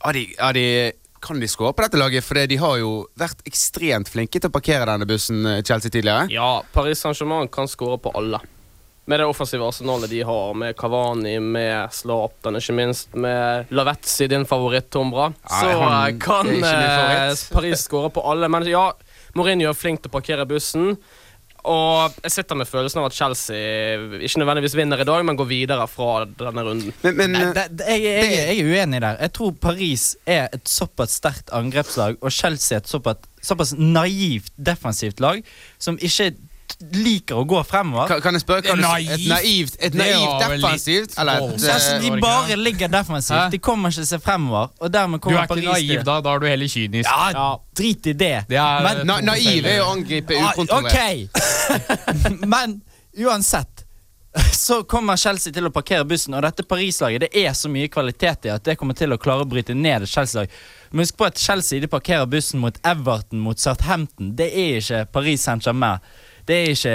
[0.00, 2.24] av de, av de kan de skåre på dette laget?
[2.26, 6.28] For de har jo vært ekstremt flinke til å parkere denne bussen, eh, Chelsea, tidligere.
[6.32, 8.40] Ja, Paris Saint-Germain kan skåre på alle.
[9.08, 14.44] Med det offensive arsenalet de har, med Kavani, med Zlatan, ikke minst, med Lavetzi, din
[14.44, 17.32] favoritt, Tombra, så han eh, kan eh.
[17.52, 18.50] Paris skåre på alle.
[18.52, 18.90] Men ja,
[19.34, 20.98] Mourinho er flink til å parkere bussen.
[21.68, 25.50] Og jeg sitter med følelsen av at Chelsea ikke nødvendigvis vinner i dag, men går
[25.50, 26.94] videre fra denne runden.
[27.04, 29.18] Nei, det, det, jeg, jeg, jeg er uenig der.
[29.26, 34.52] Jeg tror Paris er et såpass sterkt angrepslag, og Chelsea er et såpass, såpass naivt
[34.56, 35.44] defensivt lag
[35.82, 36.32] som ikke
[36.94, 38.08] liker å gå fremover.
[38.10, 41.14] Kan, kan jeg spørre hva du Et naivt, et naivt defensivt?
[41.18, 43.38] Eller et, det, altså, de bare ligger defensivt.
[43.38, 43.48] Hæ?
[43.54, 44.68] De kommer ikke seg fremover.
[44.80, 46.20] Og dermed kommer Paris Du er ikke naiv, da.
[46.26, 47.10] Da er du heller kynisk.
[47.34, 47.48] Ja,
[47.80, 48.34] drit i det.
[48.48, 50.94] Det er Men- Na naiv er jo å angripe Ah, ukontrollert.
[50.94, 52.80] Ok, men
[53.18, 53.84] uansett
[54.54, 58.44] så kommer Chelsea til å parkere bussen, og dette Paris-laget det er så mye kvalitet
[58.46, 60.52] i at det kommer til å klare å bryte ned et Chelsea-lag.
[60.92, 64.34] Men husk på at Chelsea de parkerer bussen mot Everton, mot Southampton.
[64.38, 65.98] Det er ikke Paris Saint-Germain.
[66.48, 66.92] Det er ikke,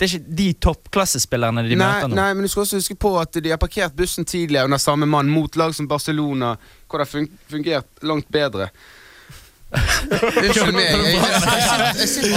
[0.00, 2.16] det er ikke de toppklassespillerne de nei, møter nå.
[2.16, 5.04] nei, men du skal også huske på at de har parkert bussen tidligere under samme
[5.04, 6.54] mann mot lag som Barcelona,
[6.88, 8.70] hvor det har fungert langt bedre.
[9.68, 10.86] Unnskyld meg.
[10.88, 12.30] Jeg, sitter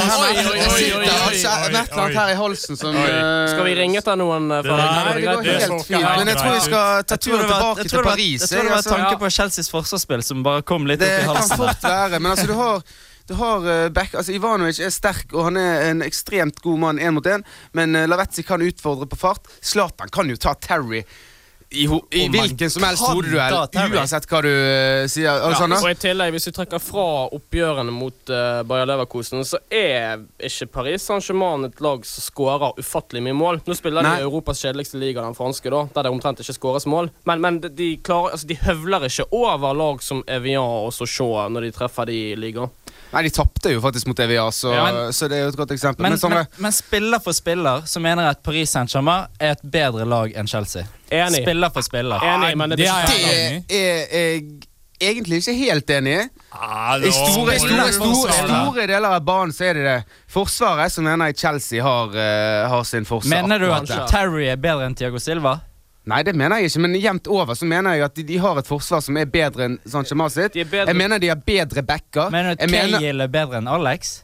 [1.71, 4.49] med annet her i halsen som eh, Skal vi ringe til noen?
[4.51, 6.03] eh, Nei, det går helt fint.
[6.03, 8.43] Men jeg tror vi skal ta turen tilbake til det Paris.
[8.43, 8.97] Jeg tror det var altså.
[8.97, 12.33] tanke på Chelseas forsvarsspill som bare kom litt Det opp i kan fort være, men
[12.33, 12.83] altså du har
[13.27, 17.01] du har eh, back, altså Ivanovic er sterk, og han er en ekstremt god mann
[17.01, 17.45] én mot én.
[17.77, 19.51] Men uh, Lavetzi kan utfordre på fart.
[19.61, 21.03] Zlatan kan jo ta Terry
[21.71, 23.55] i, ho i hvilken som helst hodeduell,
[23.95, 25.29] uansett hva du uh, sier.
[25.29, 25.79] Ja, Alexander?
[25.79, 30.67] og i tillegg, Hvis vi trekker fra oppgjørene mot uh, Bayer Leverkusen, så er ikke
[30.73, 33.61] Paris Saint-Germain et lag som skårer ufattelig mye mål.
[33.63, 34.17] Nå spiller Nei.
[34.17, 37.11] de i Europas kjedeligste liga, den franske, da, der det omtrent ikke skåres mål.
[37.29, 41.47] Men, men de, de, klarer, altså, de høvler ikke over lag som Evian og Sochaux
[41.51, 42.73] når de treffer de i ligaen.
[43.11, 45.11] Nei, de tapte jo faktisk mot EVA, så, Ja.
[45.11, 46.05] så det er jo et godt eksempel.
[46.05, 49.55] Men, Men, sånn, men, men spiller for spiller så mener jeg at Paris Saint-Germain er
[49.57, 50.87] et bedre lag enn Chelsea.
[51.11, 51.43] Enig.
[51.43, 52.23] Spiller for spiller.
[52.23, 54.43] Enig, men det, det er jeg
[55.01, 56.21] egentlig ikke helt enig i.
[56.21, 59.97] I store, store, store, store deler av banen så er det det
[60.31, 63.33] Forsvaret som mener jeg Chelsea har, uh, har sin forsvar.
[63.41, 63.91] Mener du at.
[64.11, 65.57] Terry er bedre enn Tiago Silva?
[66.09, 68.57] Nei, det mener jeg ikke, men jevnt over så mener jeg at de, de har
[68.57, 70.55] et forsvar som er bedre enn Saint-Germain sitt.
[70.57, 72.31] Jeg mener de har bedre backer.
[72.33, 74.21] Mener du at mener, er bedre enn Alex?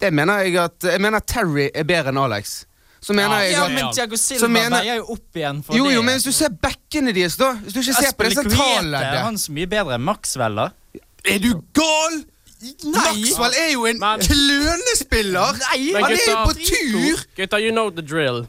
[0.00, 2.64] det mener jeg at Jeg mener Terry er bedre enn Alex.
[3.00, 5.84] Så mener jeg ja, at men så Silva mener- veier jo opp igjen for Jo,
[5.86, 5.94] det.
[5.94, 8.42] jo, men hvis du ser backene deres, da Hvis du ikke ser på det Er
[8.42, 10.68] sentralleddet han så mye bedre enn Maxwell, da?
[11.24, 12.20] Er du gal?!
[12.92, 15.56] Maxwell er jo en klønespiller!
[15.64, 17.24] Nei, Men Han er jo på tur!
[17.36, 18.42] Gutta, you know the drill.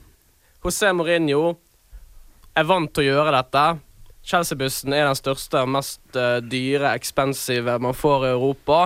[0.63, 1.55] José Mourinho
[2.57, 3.65] er vant til å gjøre dette.
[4.31, 8.83] Chelsea-bussen er den største og mest eh, dyre, expensive man får i Europa.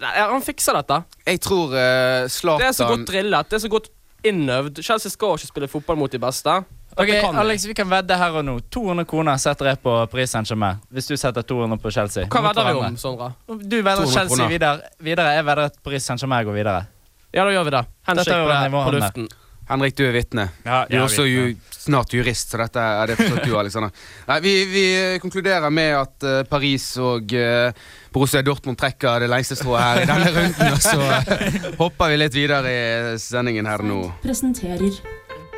[0.00, 1.00] Han fikser dette.
[1.26, 3.48] Jeg tror uh, Det er så godt drillet.
[3.50, 3.88] Det er så godt
[4.26, 4.82] innøvd.
[4.84, 6.60] Chelsea skal ikke spille fotball mot de beste.
[6.98, 7.10] Ok.
[7.10, 8.56] Alex, vi kan vedde her og nå.
[8.74, 10.80] 200 kroner setter jeg på Paris Saint-Germain.
[10.90, 12.26] Hvis du setter 200 på Chelsea.
[12.30, 13.32] Hva vedder vi om, Sondre?
[13.46, 14.90] Du vedder Chelsea videre.
[14.98, 15.36] videre.
[15.38, 16.82] Jeg vedder at Paris Saint-Germain går videre.
[17.30, 17.84] Ja, da gjør vi det.
[18.08, 19.30] Handshake jo på, på luften.
[19.70, 20.48] Henrik, du er vitne.
[20.66, 23.92] Ja, Du er også ju, snart jurist, så dette er det forstått du, Alexander.
[24.30, 24.84] Nei, vi, vi
[25.22, 27.70] konkluderer med at uh, Paris og uh,
[28.10, 30.74] Borussia Dortmund trekker det lengste strået her i denne runden.
[30.74, 34.02] Og så uh, hopper vi litt videre i sendingen her nå.
[34.24, 35.00] Presenterer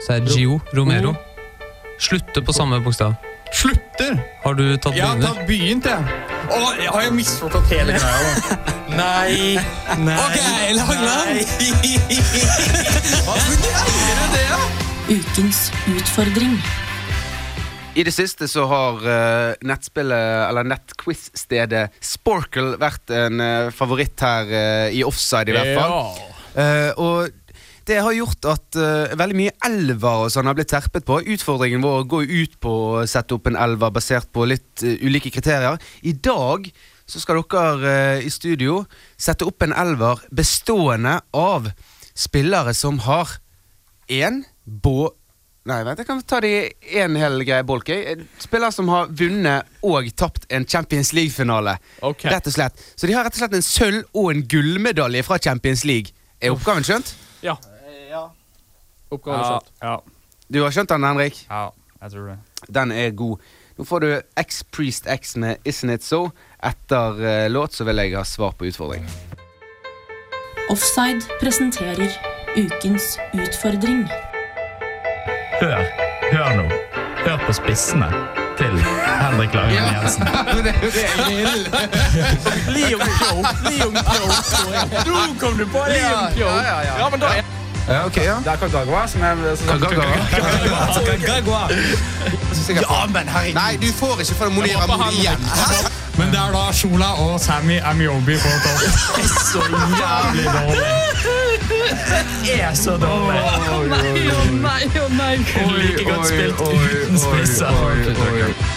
[0.04, 1.16] Sergio Romero.
[2.02, 3.16] Slutter på samme bokstav.
[3.52, 4.16] Slutter?
[4.44, 6.31] Har du tatt Jeg har tatt begynt, jeg.
[6.50, 8.56] Å, jeg har jeg misforstått hele greia?
[9.00, 9.56] Nei.
[10.02, 10.16] Nei.
[10.20, 10.38] Ok,
[10.76, 11.42] Langland.
[13.26, 13.54] Hva du
[14.34, 14.62] det, da?
[15.12, 16.56] Ukens utfordring.
[17.92, 24.48] I det siste så har uh, nettspillet, eller nettquiz-stedet Sporkle vært en uh, favoritt her
[24.48, 26.22] uh, i offside, i hvert fall.
[26.52, 26.92] Ja.
[27.00, 27.30] og
[27.88, 31.20] det har gjort at uh, veldig mye elver og sånn har blitt terpet på.
[31.34, 35.32] Utfordringen vår går ut på å sette opp en elver basert på litt uh, ulike
[35.34, 35.80] kriterier.
[36.06, 36.68] I dag
[37.06, 38.82] så skal dere uh, i studio
[39.20, 41.72] sette opp en elver bestående av
[42.14, 43.38] spillere som har
[44.12, 45.10] én bå...
[45.70, 47.86] Nei, vent, jeg kan ta det i én hel greie bolk.
[48.42, 51.76] Spillere som har vunnet og tapt en Champions League-finale.
[52.02, 52.32] Okay.
[52.34, 52.82] Rett og slett.
[52.98, 56.10] Så de har rett og slett en sølv- og en gullmedalje fra Champions League.
[56.42, 57.14] Er oppgaven skjønt?
[57.46, 57.54] Ja.
[59.12, 59.72] Oppgaven er Ja, skjønt.
[59.82, 59.96] ja,
[60.52, 61.42] Du har skjønt den, Henrik?
[61.50, 61.68] ja,
[62.02, 62.38] jeg tror det.
[62.74, 63.38] Den er god.
[63.78, 64.08] Nå får du
[64.42, 66.30] X Priest X med Isn't It So.
[66.62, 69.06] Etter uh, låt så vil jeg ha svar på utfordring.
[70.70, 72.12] Offside presenterer
[72.56, 74.04] ukens utfordring.
[75.60, 75.82] Hør.
[76.32, 76.68] Hør nå.
[77.24, 78.08] Hør på spissene
[78.58, 78.78] til
[79.22, 80.26] Henrik Langen Jensen.
[82.74, 83.42] Liam Joe.
[83.70, 84.28] Leon Joe.
[85.06, 85.96] Nå kom du på det!
[86.02, 86.62] Liam Joe.
[86.98, 87.42] Ja, men da er
[87.88, 88.36] Ja, ok, ja.
[88.44, 89.34] Det er Kagawa som er
[91.26, 91.68] Kagawa?
[92.68, 93.54] Ja, men herregud.
[93.54, 95.40] Nei, du får ikke for Monir Amor igjen.
[96.18, 98.80] Men det er da Shola og Sammy Amiobi på topp.
[99.52, 100.92] Så jævlig dårlig.
[102.44, 103.40] Det er så dårlig.
[103.40, 105.34] Å Nei, å nei, å nei.
[105.72, 108.71] Like godt spilt uten spisser.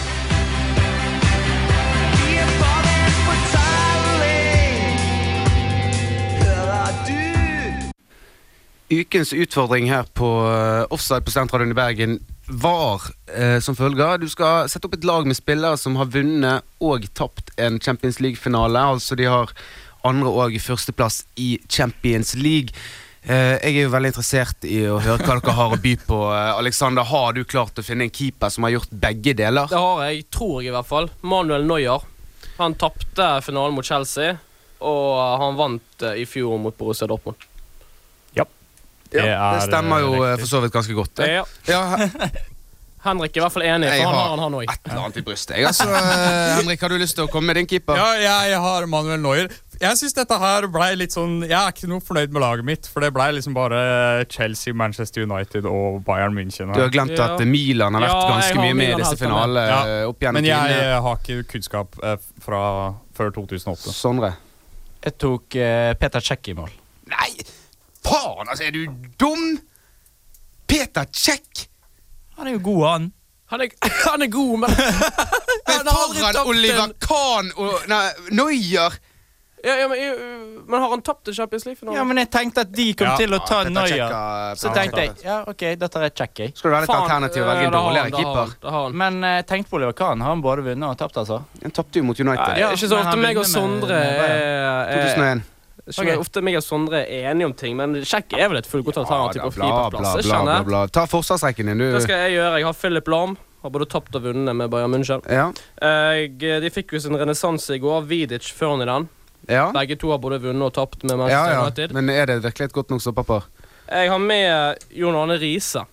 [8.90, 13.02] Ukens utfordring her på eh, Offside på Studentradioen i Bergen var
[13.34, 14.20] eh, som følger.
[14.22, 18.20] Du skal sette opp et lag med spillere som har vunnet og tapt en Champions
[18.22, 18.84] League-finale.
[18.94, 19.54] Altså de har
[20.06, 22.78] andre og førsteplass i Champions League.
[23.26, 26.20] Eh, jeg er jo veldig interessert i å høre hva dere har å by på.
[26.30, 29.66] Eh, Alexander, har du klart å finne en keeper som har gjort begge deler?
[29.72, 31.10] Det har jeg, tror jeg i hvert fall.
[31.26, 32.06] Manuel Neuer.
[32.60, 34.38] Han tapte finalen mot Chelsea,
[34.86, 35.10] og
[35.42, 37.42] han vant eh, i fjor mot Borussia Dortmund.
[39.14, 41.14] Ja, Det er, stemmer jo eh, eh, for så vidt ganske godt.
[41.16, 41.28] Det.
[41.30, 41.44] Ja.
[41.68, 41.82] Ja,
[43.06, 44.64] Henrik er i hvert fall enig, Jeg for han har- han, har òg.
[44.74, 45.58] et eller annet i brystet.
[45.58, 45.86] Jeg, altså,
[46.58, 47.96] Henrik, har du lyst til å komme med din keeper?
[47.96, 49.48] Ja, jeg har Manuel Neuer.
[49.80, 52.88] Jeg synes dette her ble litt sånn Jeg er ikke noe fornøyd med laget mitt,
[52.88, 56.72] for det ble liksom bare Chelsea, Manchester United og Bayern München.
[56.74, 57.36] Du har glemt Ja.
[57.36, 60.22] at Milan har vært Ja, ganske har mye med i disse finalene Ja, eh, opp
[60.22, 60.96] Men jeg tidene.
[60.96, 63.94] eh, har ikke kunnskap eh, fra før 2008.
[63.94, 64.34] Sondre.
[65.04, 66.72] Jeg tok eh, Peter Cech i mål.
[67.12, 67.30] Nei,
[68.06, 68.86] faen, altså, er du
[69.22, 69.46] dum?
[70.68, 71.68] Peter Kjekk.
[72.38, 73.12] Han er jo god, han.
[73.54, 73.74] Han er,
[74.10, 74.70] han er god, men
[75.68, 78.06] Men foran Oliver en- Kahn og nei,
[78.38, 78.96] Neuer!
[79.66, 81.96] ja, ja, men, øh, men har han tapt i Champions League-finale?
[81.98, 85.16] Ja, men jeg tenkte at de kom Ja, til å ta har- Så tenkte jeg
[85.26, 86.54] ja, ok, dette er kjekk, jeg.
[86.58, 88.94] Skal du være et alternativ og velge en det dårligere keeper?
[88.94, 90.22] Men uh, tenk på Oliver Kahn.
[90.22, 91.40] Har han både vunnet og tapt, altså?
[91.64, 92.46] Han tapte jo mot United.
[92.46, 94.46] Nei, Ja, ikke så ofte meg og Sondre med Bayern.
[94.46, 95.44] er, er 2001.
[95.88, 96.20] ikke Ok.
[96.20, 99.42] ofte meg og Sondre er enige om ting, men Sjekk er vel et fullgodt alternativ
[99.42, 99.90] Ja, på bla,
[100.22, 100.88] bla, bla, bla.
[100.88, 101.92] Ta forsvarsrekken din, du.
[101.94, 102.56] Det skal jeg gjøre.
[102.58, 103.38] Jeg har Philip Lahm.
[103.66, 105.22] Har både tapt og vunnet med Bayern München.
[105.30, 105.52] Ja.
[105.82, 108.04] Jeg, de fikk jo sin renessanse i går.
[108.06, 109.08] Vidic Ferdinand.
[109.50, 109.72] Ja.
[109.74, 111.64] Begge to har både vunnet og tapt med Manchester ja.
[111.64, 111.94] United.
[111.94, 113.48] Men er det virkelig et godt nok stopperpar?
[113.90, 115.86] Jeg har med Jon Arne Riise.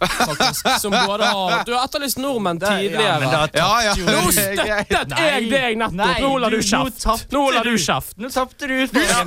[0.00, 3.48] Faktisk, som både har Du har etterlyst nordmenn tidligere.
[3.54, 3.94] Ja, ja.
[3.98, 6.20] Nå støttet jeg deg nettopp!
[6.22, 7.06] Nå holder du- kjeft.
[7.34, 7.74] Nå holder du.
[7.82, 8.14] kjeft.
[8.22, 9.26] Nå tapte du utfordringen.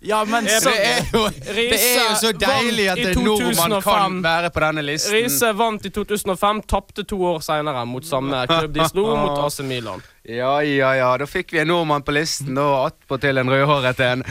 [0.00, 4.20] Ja, men så Det er jo, det er jo så deilig at en nordmann kan
[4.24, 5.14] være på denne listen.
[5.16, 9.60] Riise vant i 2005, tapte to år senere mot samme klubb de slo, mot AC
[9.66, 10.02] Milan.
[10.26, 11.12] Ja, ja, ja.
[11.20, 14.24] Da fikk vi en nordmann på listen, og attpåtil en rødhåret en.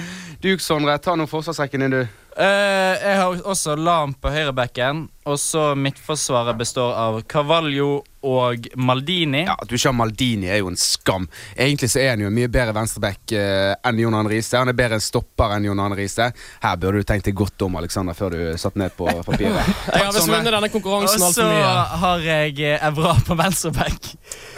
[0.44, 2.04] Du, Sondre, ta nå forsvarsrekken din, du.
[2.36, 5.06] Eh, jeg har også Lam på høyrebacken.
[5.26, 9.46] Og så midtforsvaret består av Carvalho og Maldini.
[9.48, 11.28] Ja, At du ikke har Maldini, er jo en skam.
[11.56, 14.58] Egentlig så er han jo en mye bedre venstreback uh, enn Jon Arne Riise.
[14.60, 16.28] Han er bedre stopper enn Jon Arne Riise.
[16.62, 19.72] Her burde du tenkt deg godt om, Alexander, før du satt ned på papiret.
[19.96, 22.02] Jeg har visst vunnet denne Og konkurransen så altfor mye.
[22.04, 24.12] har jeg eh, Evra på venstreback.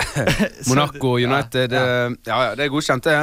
[0.72, 3.20] Monaco United eh, Ja, ja, det er godkjent, det.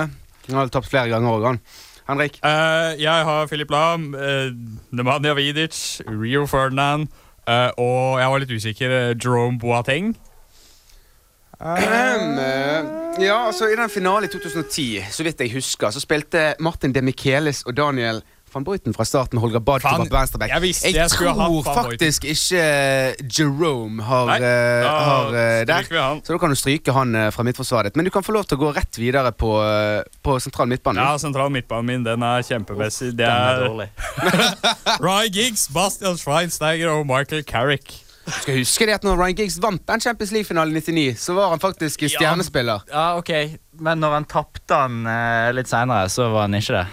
[0.49, 1.61] Han har tapt flere ganger òg, han.
[2.09, 2.39] Henrik?
[2.45, 4.53] Uh, jeg har Philip Lahm, uh,
[4.93, 7.09] Nemanja Vidic, Rio Ferdinand
[7.49, 10.15] uh, og jeg var litt usikker, Jerome Boateng.
[11.65, 16.55] Ahem, eh, ja, altså I den finalen i 2010, så vidt jeg husker, så spilte
[16.61, 18.21] Martin De Michelis og Daniel
[18.55, 19.41] van Boyten fra starten.
[19.43, 20.53] Holger Badke Fan, var venstreback.
[20.55, 22.65] jeg visste jeg skulle ha tror faktisk ikke
[23.39, 25.83] Jerome har, Nei, eh, da har eh, der.
[25.85, 26.23] stryker vi han.
[26.25, 27.99] Så da kan du stryke han eh, fra midtforsvaret ditt.
[28.01, 31.03] Men du kan få lov til å gå rett videre på, eh, på sentral midtbane.
[31.03, 33.13] Ja, sentral midtbanen min den er kjempemessig.
[33.13, 33.89] Det Den er er dårlig.
[35.05, 38.01] Ryan Giggs, Bastian Schweinsteiger og Michael Carrick.
[38.25, 41.35] Du skal huske det at når Ryan Giggs vant den Champions League-finalen i 99, så
[41.37, 42.87] var han faktisk stjernespiller.
[42.89, 43.31] Ja, ok.
[43.85, 46.87] Men når han tapte eh, litt seinere, så var han ikke det.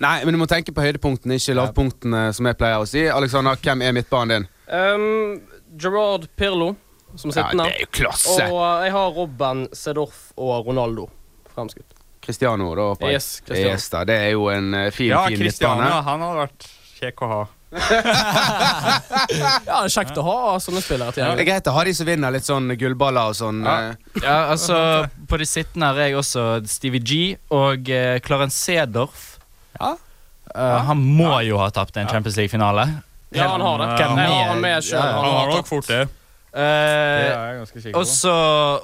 [0.00, 3.02] Nei, men du må tenke på høydepunktene, ikke lavpunktene, som jeg pleier å si.
[3.12, 4.46] Alexander, hvem er midtbanen din?
[4.72, 5.40] Um,
[5.76, 6.72] Gerard Pirlo
[7.18, 7.66] som Ja, sittende.
[7.68, 8.46] det er jo klasse.
[8.48, 11.08] Og uh, jeg har Robben, Sedorf og Ronaldo
[11.52, 11.96] fremskutt.
[12.24, 12.90] Cristiano, da.
[13.00, 13.08] På.
[13.10, 13.72] Yes, Cristiano.
[13.74, 14.04] Yes, da.
[14.08, 15.88] Det er jo en uh, fin, Ja, fin midtbane.
[15.90, 16.68] Ja, han hadde vært
[17.00, 17.40] kjekk å ha.
[17.80, 18.98] Ja,
[19.30, 22.32] det er kjekt å ha sånne spillere Det er greit å ha de som vinner
[22.34, 23.60] litt sånn gullballer og sånn.
[23.62, 23.92] Ja.
[23.92, 24.22] eh.
[24.24, 24.78] Ja, altså
[25.30, 27.20] På de sittende har jeg også Stevie G
[27.54, 29.39] og uh, Clarence Sedorf.
[29.80, 29.96] Ja.
[30.50, 32.86] Uh, han må jo ha tapt en Champions League-finale.
[33.30, 33.88] Ja, han har det.
[34.00, 35.04] Hvem han har er- han med selv.
[35.04, 36.00] Ja, Han har nok fort det.
[36.50, 38.00] Uh, er på.
[38.00, 38.32] også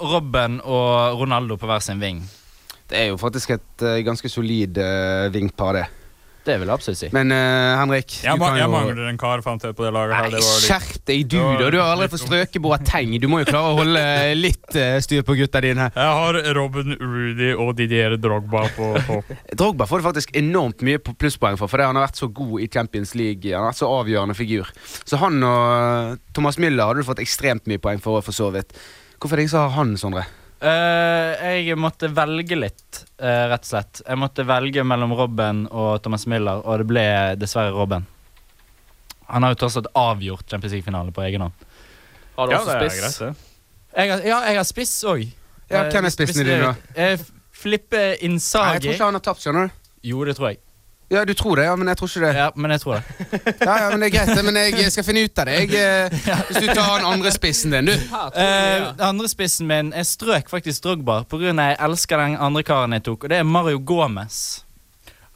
[0.00, 2.20] Robben og Ronaldo på hver sin ving.
[2.86, 5.86] Det er jo faktisk et uh, ganske solid uh, vingpar, det.
[6.46, 7.08] Det vil jeg absolutt si.
[7.14, 10.14] Men uh, Henrik, Jeg, ma jeg jo mangler en kar, fant jeg på det laget
[10.14, 10.28] her.
[10.28, 10.66] Nei, Det var litt...
[10.68, 11.70] skjerp deg, du, da.
[11.74, 13.16] Du har aldri fått strøket Boateng.
[13.22, 14.04] Du må jo klare å holde
[14.38, 15.88] litt uh, styr på gutta dine.
[15.90, 19.34] Jeg har Robin Rudy og Didier Drogba på topp.
[19.58, 22.62] Drogba får du faktisk enormt mye på plusspoeng for, fordi han har vært så god
[22.62, 23.50] i Champions League.
[23.50, 24.70] Han har vært så avgjørende figur.
[25.02, 28.52] Så han og eh, Thomas Müller hadde du fått ekstremt mye poeng for, for så
[28.54, 28.74] vidt.
[29.18, 30.26] Hvorfor er det ingen som har han, Sondre?
[30.66, 34.00] Eh, jeg måtte velge litt, eh, rett og slett.
[34.06, 37.04] Jeg måtte velge mellom Robben og Thomas Miller, og det ble
[37.38, 38.06] dessverre Robben.
[39.28, 41.66] Han har jo tross alt avgjort Champions League-finale på egen hånd.
[42.36, 43.18] Har du Ja, også spiss?
[43.96, 45.24] Jeg har, ja, jeg har spiss òg.
[45.70, 47.16] Ja, hvem er spissen din, da?
[47.56, 48.66] Flippe Insagi.
[48.66, 49.72] Nei, jeg tror ikke han har tapt, skjønner du.
[50.06, 50.60] Jo, det tror jeg.
[51.10, 52.34] Ja, du tror det, ja, men jeg tror ikke det.
[52.34, 53.02] Ja, men jeg tror det.
[53.60, 55.54] Ja, ja, men det er greit, men jeg skal finne ut av det.
[55.60, 56.10] Jeg, eh,
[56.48, 57.92] hvis du tar den andre spissen din, du.
[57.94, 61.52] Eh, den andre spissen min Jeg strøk faktisk Drogba pga.
[61.54, 64.64] jeg elsker den andre karen jeg tok, og det er Mario Gomez.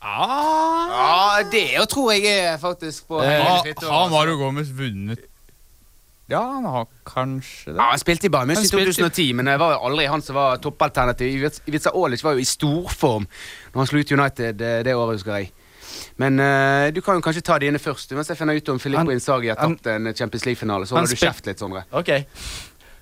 [0.03, 4.17] Ja, det tror jeg er faktisk på Eh, Har, fitt år, har altså.
[4.17, 5.19] Mario Gomez vunnet
[6.31, 7.77] Ja, han har kanskje det.
[7.77, 10.57] Ja, Han spilte i Bayern München i 2010, men det var aldri han som var
[10.63, 11.51] toppalternativ.
[11.67, 13.27] Ivica- Olic var jo i storform
[13.73, 15.51] når han slo ut United det, det året, husker jeg.
[16.21, 19.13] Men uh, du kan jo kanskje ta dine først, mens jeg finner ut om Filippo
[19.15, 20.89] Insagi har tapt en Champions League-finale.
[20.89, 21.87] Så holder du kjeft litt, Sondre.
[21.97, 22.13] Ok.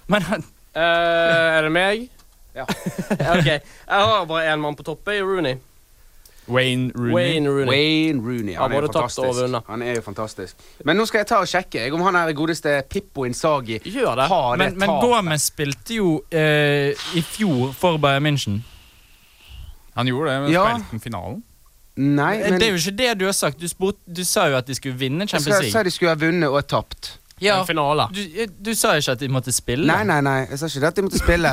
[0.09, 2.07] Men han uh, er det meg?
[2.54, 2.66] Ja.
[3.37, 3.48] ok.
[3.48, 5.18] Jeg har bare én mann på toppen.
[5.24, 5.59] Rooney.
[6.48, 7.14] Wayne Rooney.
[7.14, 7.68] Wayne Rooney.
[7.70, 8.54] Wayne Rooney.
[8.54, 9.62] Han Han er.
[9.66, 10.57] Han er jo fantastisk.
[10.85, 14.14] Men nå skal jeg ta og sjekke jeg, om han er godeste Pippo Inzaghi Gjør
[14.16, 14.28] det.
[14.31, 14.94] har det Men, men.
[15.02, 18.62] Gomez spilte jo uh, i fjor for Bayern München.
[19.94, 20.64] Han gjorde det, men Ja.
[20.64, 21.42] spilte han finalen?
[21.99, 23.59] Nei, men det er jo ikke det du har sagt.
[23.59, 25.67] Du, spurt, du sa jo at de skulle vinne Champions League.
[25.67, 27.17] Jeg sa de skulle ha vunnet og tapt.
[27.43, 28.09] Ja, finale.
[28.15, 29.87] du, eh, du sa ikke at de måtte spille.
[29.90, 31.53] Nei, nei, nei, jeg sa ikke det at de måtte spille.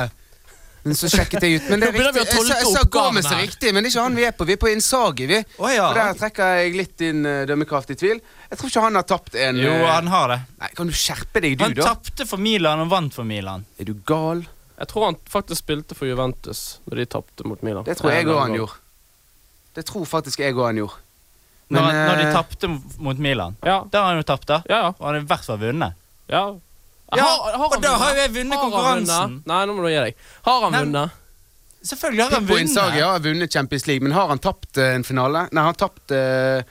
[0.86, 1.64] Men så sjekket jeg ut.
[1.70, 2.22] Men det er riktig.
[2.22, 4.46] Jeg sa, jeg sa Gomez er riktig, men det er ikke han vi er på.
[4.46, 5.40] Vi er på Insagi, vi.
[5.58, 5.88] Oh, ja.
[5.88, 8.20] Og der trekker jeg litt din uh, dømmekraft i tvil.
[8.52, 10.38] Jeg tror ikke han har tapt en Jo, eh, han har det.
[10.62, 11.88] Nei, Kan du skjerpe deg, du, Han da?
[11.90, 13.66] tapte for Milan og vant for Milan.
[13.82, 14.44] Er du gal?
[14.78, 17.82] Jeg tror han faktisk spilte for Juventus når de tapte mot Milan.
[17.88, 18.78] Det tror jeg Eh, òg han gjorde.
[19.76, 21.02] Det tror faktisk jeg òg han gjorde.
[21.68, 22.68] Når, Men, når de eh, tapte
[23.02, 23.56] mot Milan.
[23.66, 24.60] Ja, Da har han jo tapt, da.
[24.70, 24.88] ja, ja.
[24.94, 25.94] Og han har i hvert fall vunnet.
[26.32, 26.44] ja.
[27.14, 28.22] Ja, Har- har han og da har jo vunnet?
[28.22, 29.30] jeg vunnet Har han konkurransen.
[29.30, 29.46] vunnet?
[29.46, 30.14] Nei, nå må du gi deg.
[30.46, 31.10] Har han Nei, vunnet?
[31.86, 33.06] Selvfølgelig har han Pippo Inzaghi vunnet.
[33.12, 35.44] har vunnet Champions League, men har han tapt eh, en finale?
[35.52, 36.62] Nei, han tapt eh,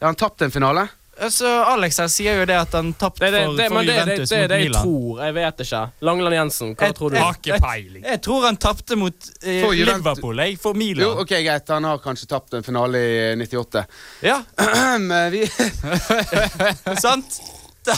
[0.00, 0.86] Ja, han tapt en finale?
[1.20, 3.86] Altså, Alex her sier jo det at han tapte Det, det, for, det, for det,
[3.86, 4.82] det, Juventus det er mot det jeg Milan.
[4.82, 5.18] tror.
[5.26, 5.80] Jeg vet ikke.
[6.08, 7.16] Langeland Jensen, hva Jeg- tror du?
[7.16, 8.04] jeg- Har ikke peiling.
[8.04, 9.98] Jeg tror han tapte mot eh, For Juventus.
[10.04, 10.58] Liverpool, jeg.
[10.62, 11.04] For Milan.
[11.04, 11.68] Jo, ok, greit.
[11.68, 13.84] Han har kanskje tapt en finale i 98.
[14.22, 14.40] Ja,
[14.98, 15.44] Men vi,
[17.04, 17.40] sant?
[17.84, 17.94] Da,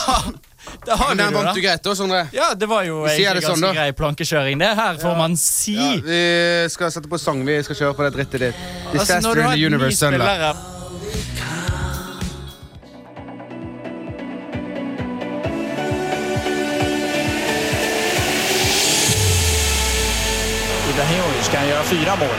[0.87, 1.53] da har men vi den det, vant da.
[1.55, 2.29] du greit, da, Sondre.
[2.33, 3.81] Ja, det var jo Vi sier egentlig det sånn, ganske da.
[3.81, 4.59] grei plankekjøring.
[4.59, 5.75] Det her får man si.
[5.77, 6.21] Ja, vi
[6.73, 7.45] skal sette på sang.
[7.47, 8.63] Vi skal kjøre på det drittet ditt.
[8.91, 9.71] Altså, Disaster når du in har the ni
[20.95, 21.67] Universe søndag.
[21.69, 22.39] göra fyra mål.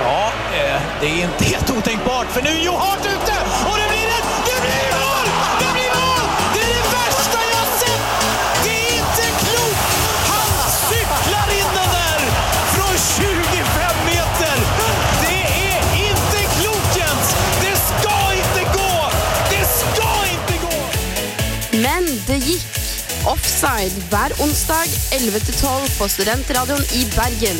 [0.00, 3.34] Ja, eh, det är inte helt otänkbart för nu är Johart ute
[3.68, 4.28] och det blir ett...
[4.48, 5.26] Det blir mål!
[5.60, 6.24] Det blir mål!
[6.54, 8.02] Det är det värsta jag sett!
[8.64, 9.90] Det är inte klokt!
[10.32, 12.20] Han cyklar in den där
[12.74, 14.56] från 25 meter!
[15.22, 17.36] Det är inte klokt Jens!
[17.60, 19.10] Det ska inte gå!
[19.50, 20.76] Det ska inte gå!
[21.72, 22.79] Men det gikk.
[23.28, 27.58] Offside hver onsdag 11-12 på Studentradioen i Bergen.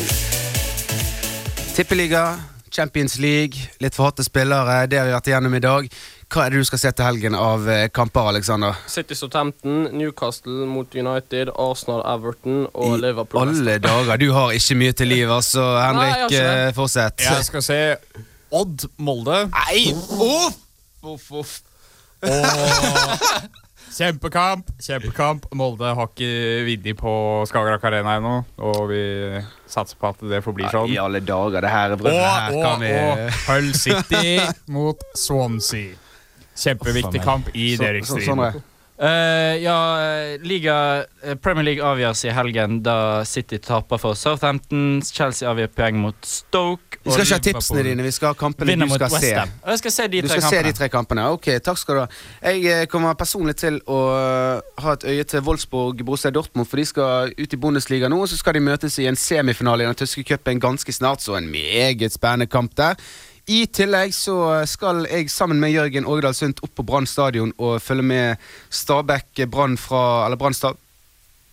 [1.75, 2.39] Tippeliga,
[2.73, 4.87] Champions League, litt forhatte spillere.
[4.89, 5.87] Det har vi vært igjennom i dag.
[6.31, 8.77] Hva er det du skal se til helgen av eh, kamper, Alexander?
[8.89, 13.43] City Southampton, Newcastle mot United, Arsenal Everton og I Liverpool.
[13.51, 14.17] alle dager.
[14.21, 15.65] Du har ikke mye til liv, altså.
[15.83, 17.21] Henrik, eh, fortsett.
[17.27, 17.81] Jeg skal se
[18.51, 19.43] Odd Molde.
[19.53, 19.91] Nei!
[19.93, 20.57] Uff!
[21.03, 21.59] Uff, uff.
[22.21, 22.29] Og
[23.91, 25.45] kjempekamp, kjempekamp.
[25.57, 26.29] Molde har ikke
[26.67, 27.13] vunnet på
[27.49, 28.33] Skagerrak Arena ennå,
[28.63, 29.01] og vi
[29.69, 30.89] satser på at det forblir sånn.
[30.91, 34.39] I alle dager, det her Og, brødret her og, kan vi og Hull City
[34.71, 35.95] mot Swansea.
[36.61, 38.25] Kjempeviktig kamp i Så- nedrykksstriden.
[38.25, 38.63] så- Sondre.
[39.01, 39.97] Eh, ja,
[40.41, 45.01] liga, eh, Premier League avgjøres i helgen da City taper for Southampton.
[45.01, 46.99] Chelsea avgjør poeng mot Stoke.
[47.01, 49.31] Vi skal ikke ha tipsene dine, vi skal ha kampene du skal se.
[49.33, 50.77] Jeg skal se de Du tre skal se de kampene.
[50.77, 51.25] tre kampene.
[51.33, 52.07] Ok, takk skal du ha.
[52.45, 53.97] Jeg eh, kommer personlig til å
[54.85, 58.29] ha et øye til Wolfsburg Borussia Dortmund, for de skal ut i Bundesliga nå, og
[58.29, 61.49] så skal de møtes i en semifinale i den tyske cupen ganske snart, så en
[61.49, 63.01] meget spennende kamp der.
[63.49, 64.35] I tillegg så
[64.69, 68.37] skal jeg sammen med Jørgen Ågedal Sundt opp på Brann stadion og følge med
[68.69, 70.77] Stabæk Brann fra Eller Brann Sta-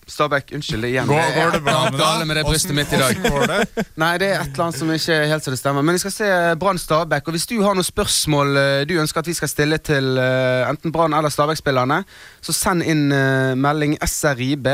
[0.09, 1.05] Stabæk, unnskyld igjen.
[1.09, 2.27] Går- går det bra med deg?
[2.27, 3.19] med det brystet mitt i dag.
[3.51, 3.85] det?
[4.01, 5.83] Nei, det er et eller annet som ikke er helt så det stemmer.
[5.85, 7.29] Men vi skal se Brann Stabæk.
[7.29, 10.65] Og hvis du har noen spørsmål eh, du ønsker at vi skal stille til eh,
[10.71, 12.01] enten Brann eller Stabæk-spillerne,
[12.41, 14.71] så send inn eh, melding SRIB,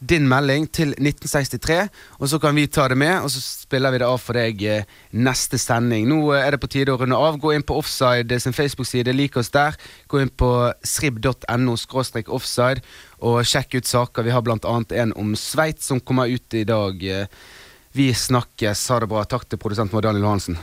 [0.00, 1.88] din melding, til 1963.
[2.20, 4.62] Og så kan vi ta det med, og så spiller vi det av for deg
[4.62, 6.08] eh, neste sending.
[6.10, 7.38] Nå eh, er det på tide å runde av.
[7.42, 9.76] Gå inn på Offside sin Facebook-side, lik oss der.
[10.10, 10.50] Gå inn på
[10.86, 11.76] srib.no
[12.26, 12.82] offside
[13.24, 14.26] og sjekk ut saker.
[14.26, 17.02] Vi har annet en om Sveits som kommer ut i dag.
[17.02, 17.26] eh,
[17.96, 18.88] vi snakkes.
[18.88, 19.24] Ha det bra.
[19.24, 20.58] Takk til produsent vår Daniel Johansen.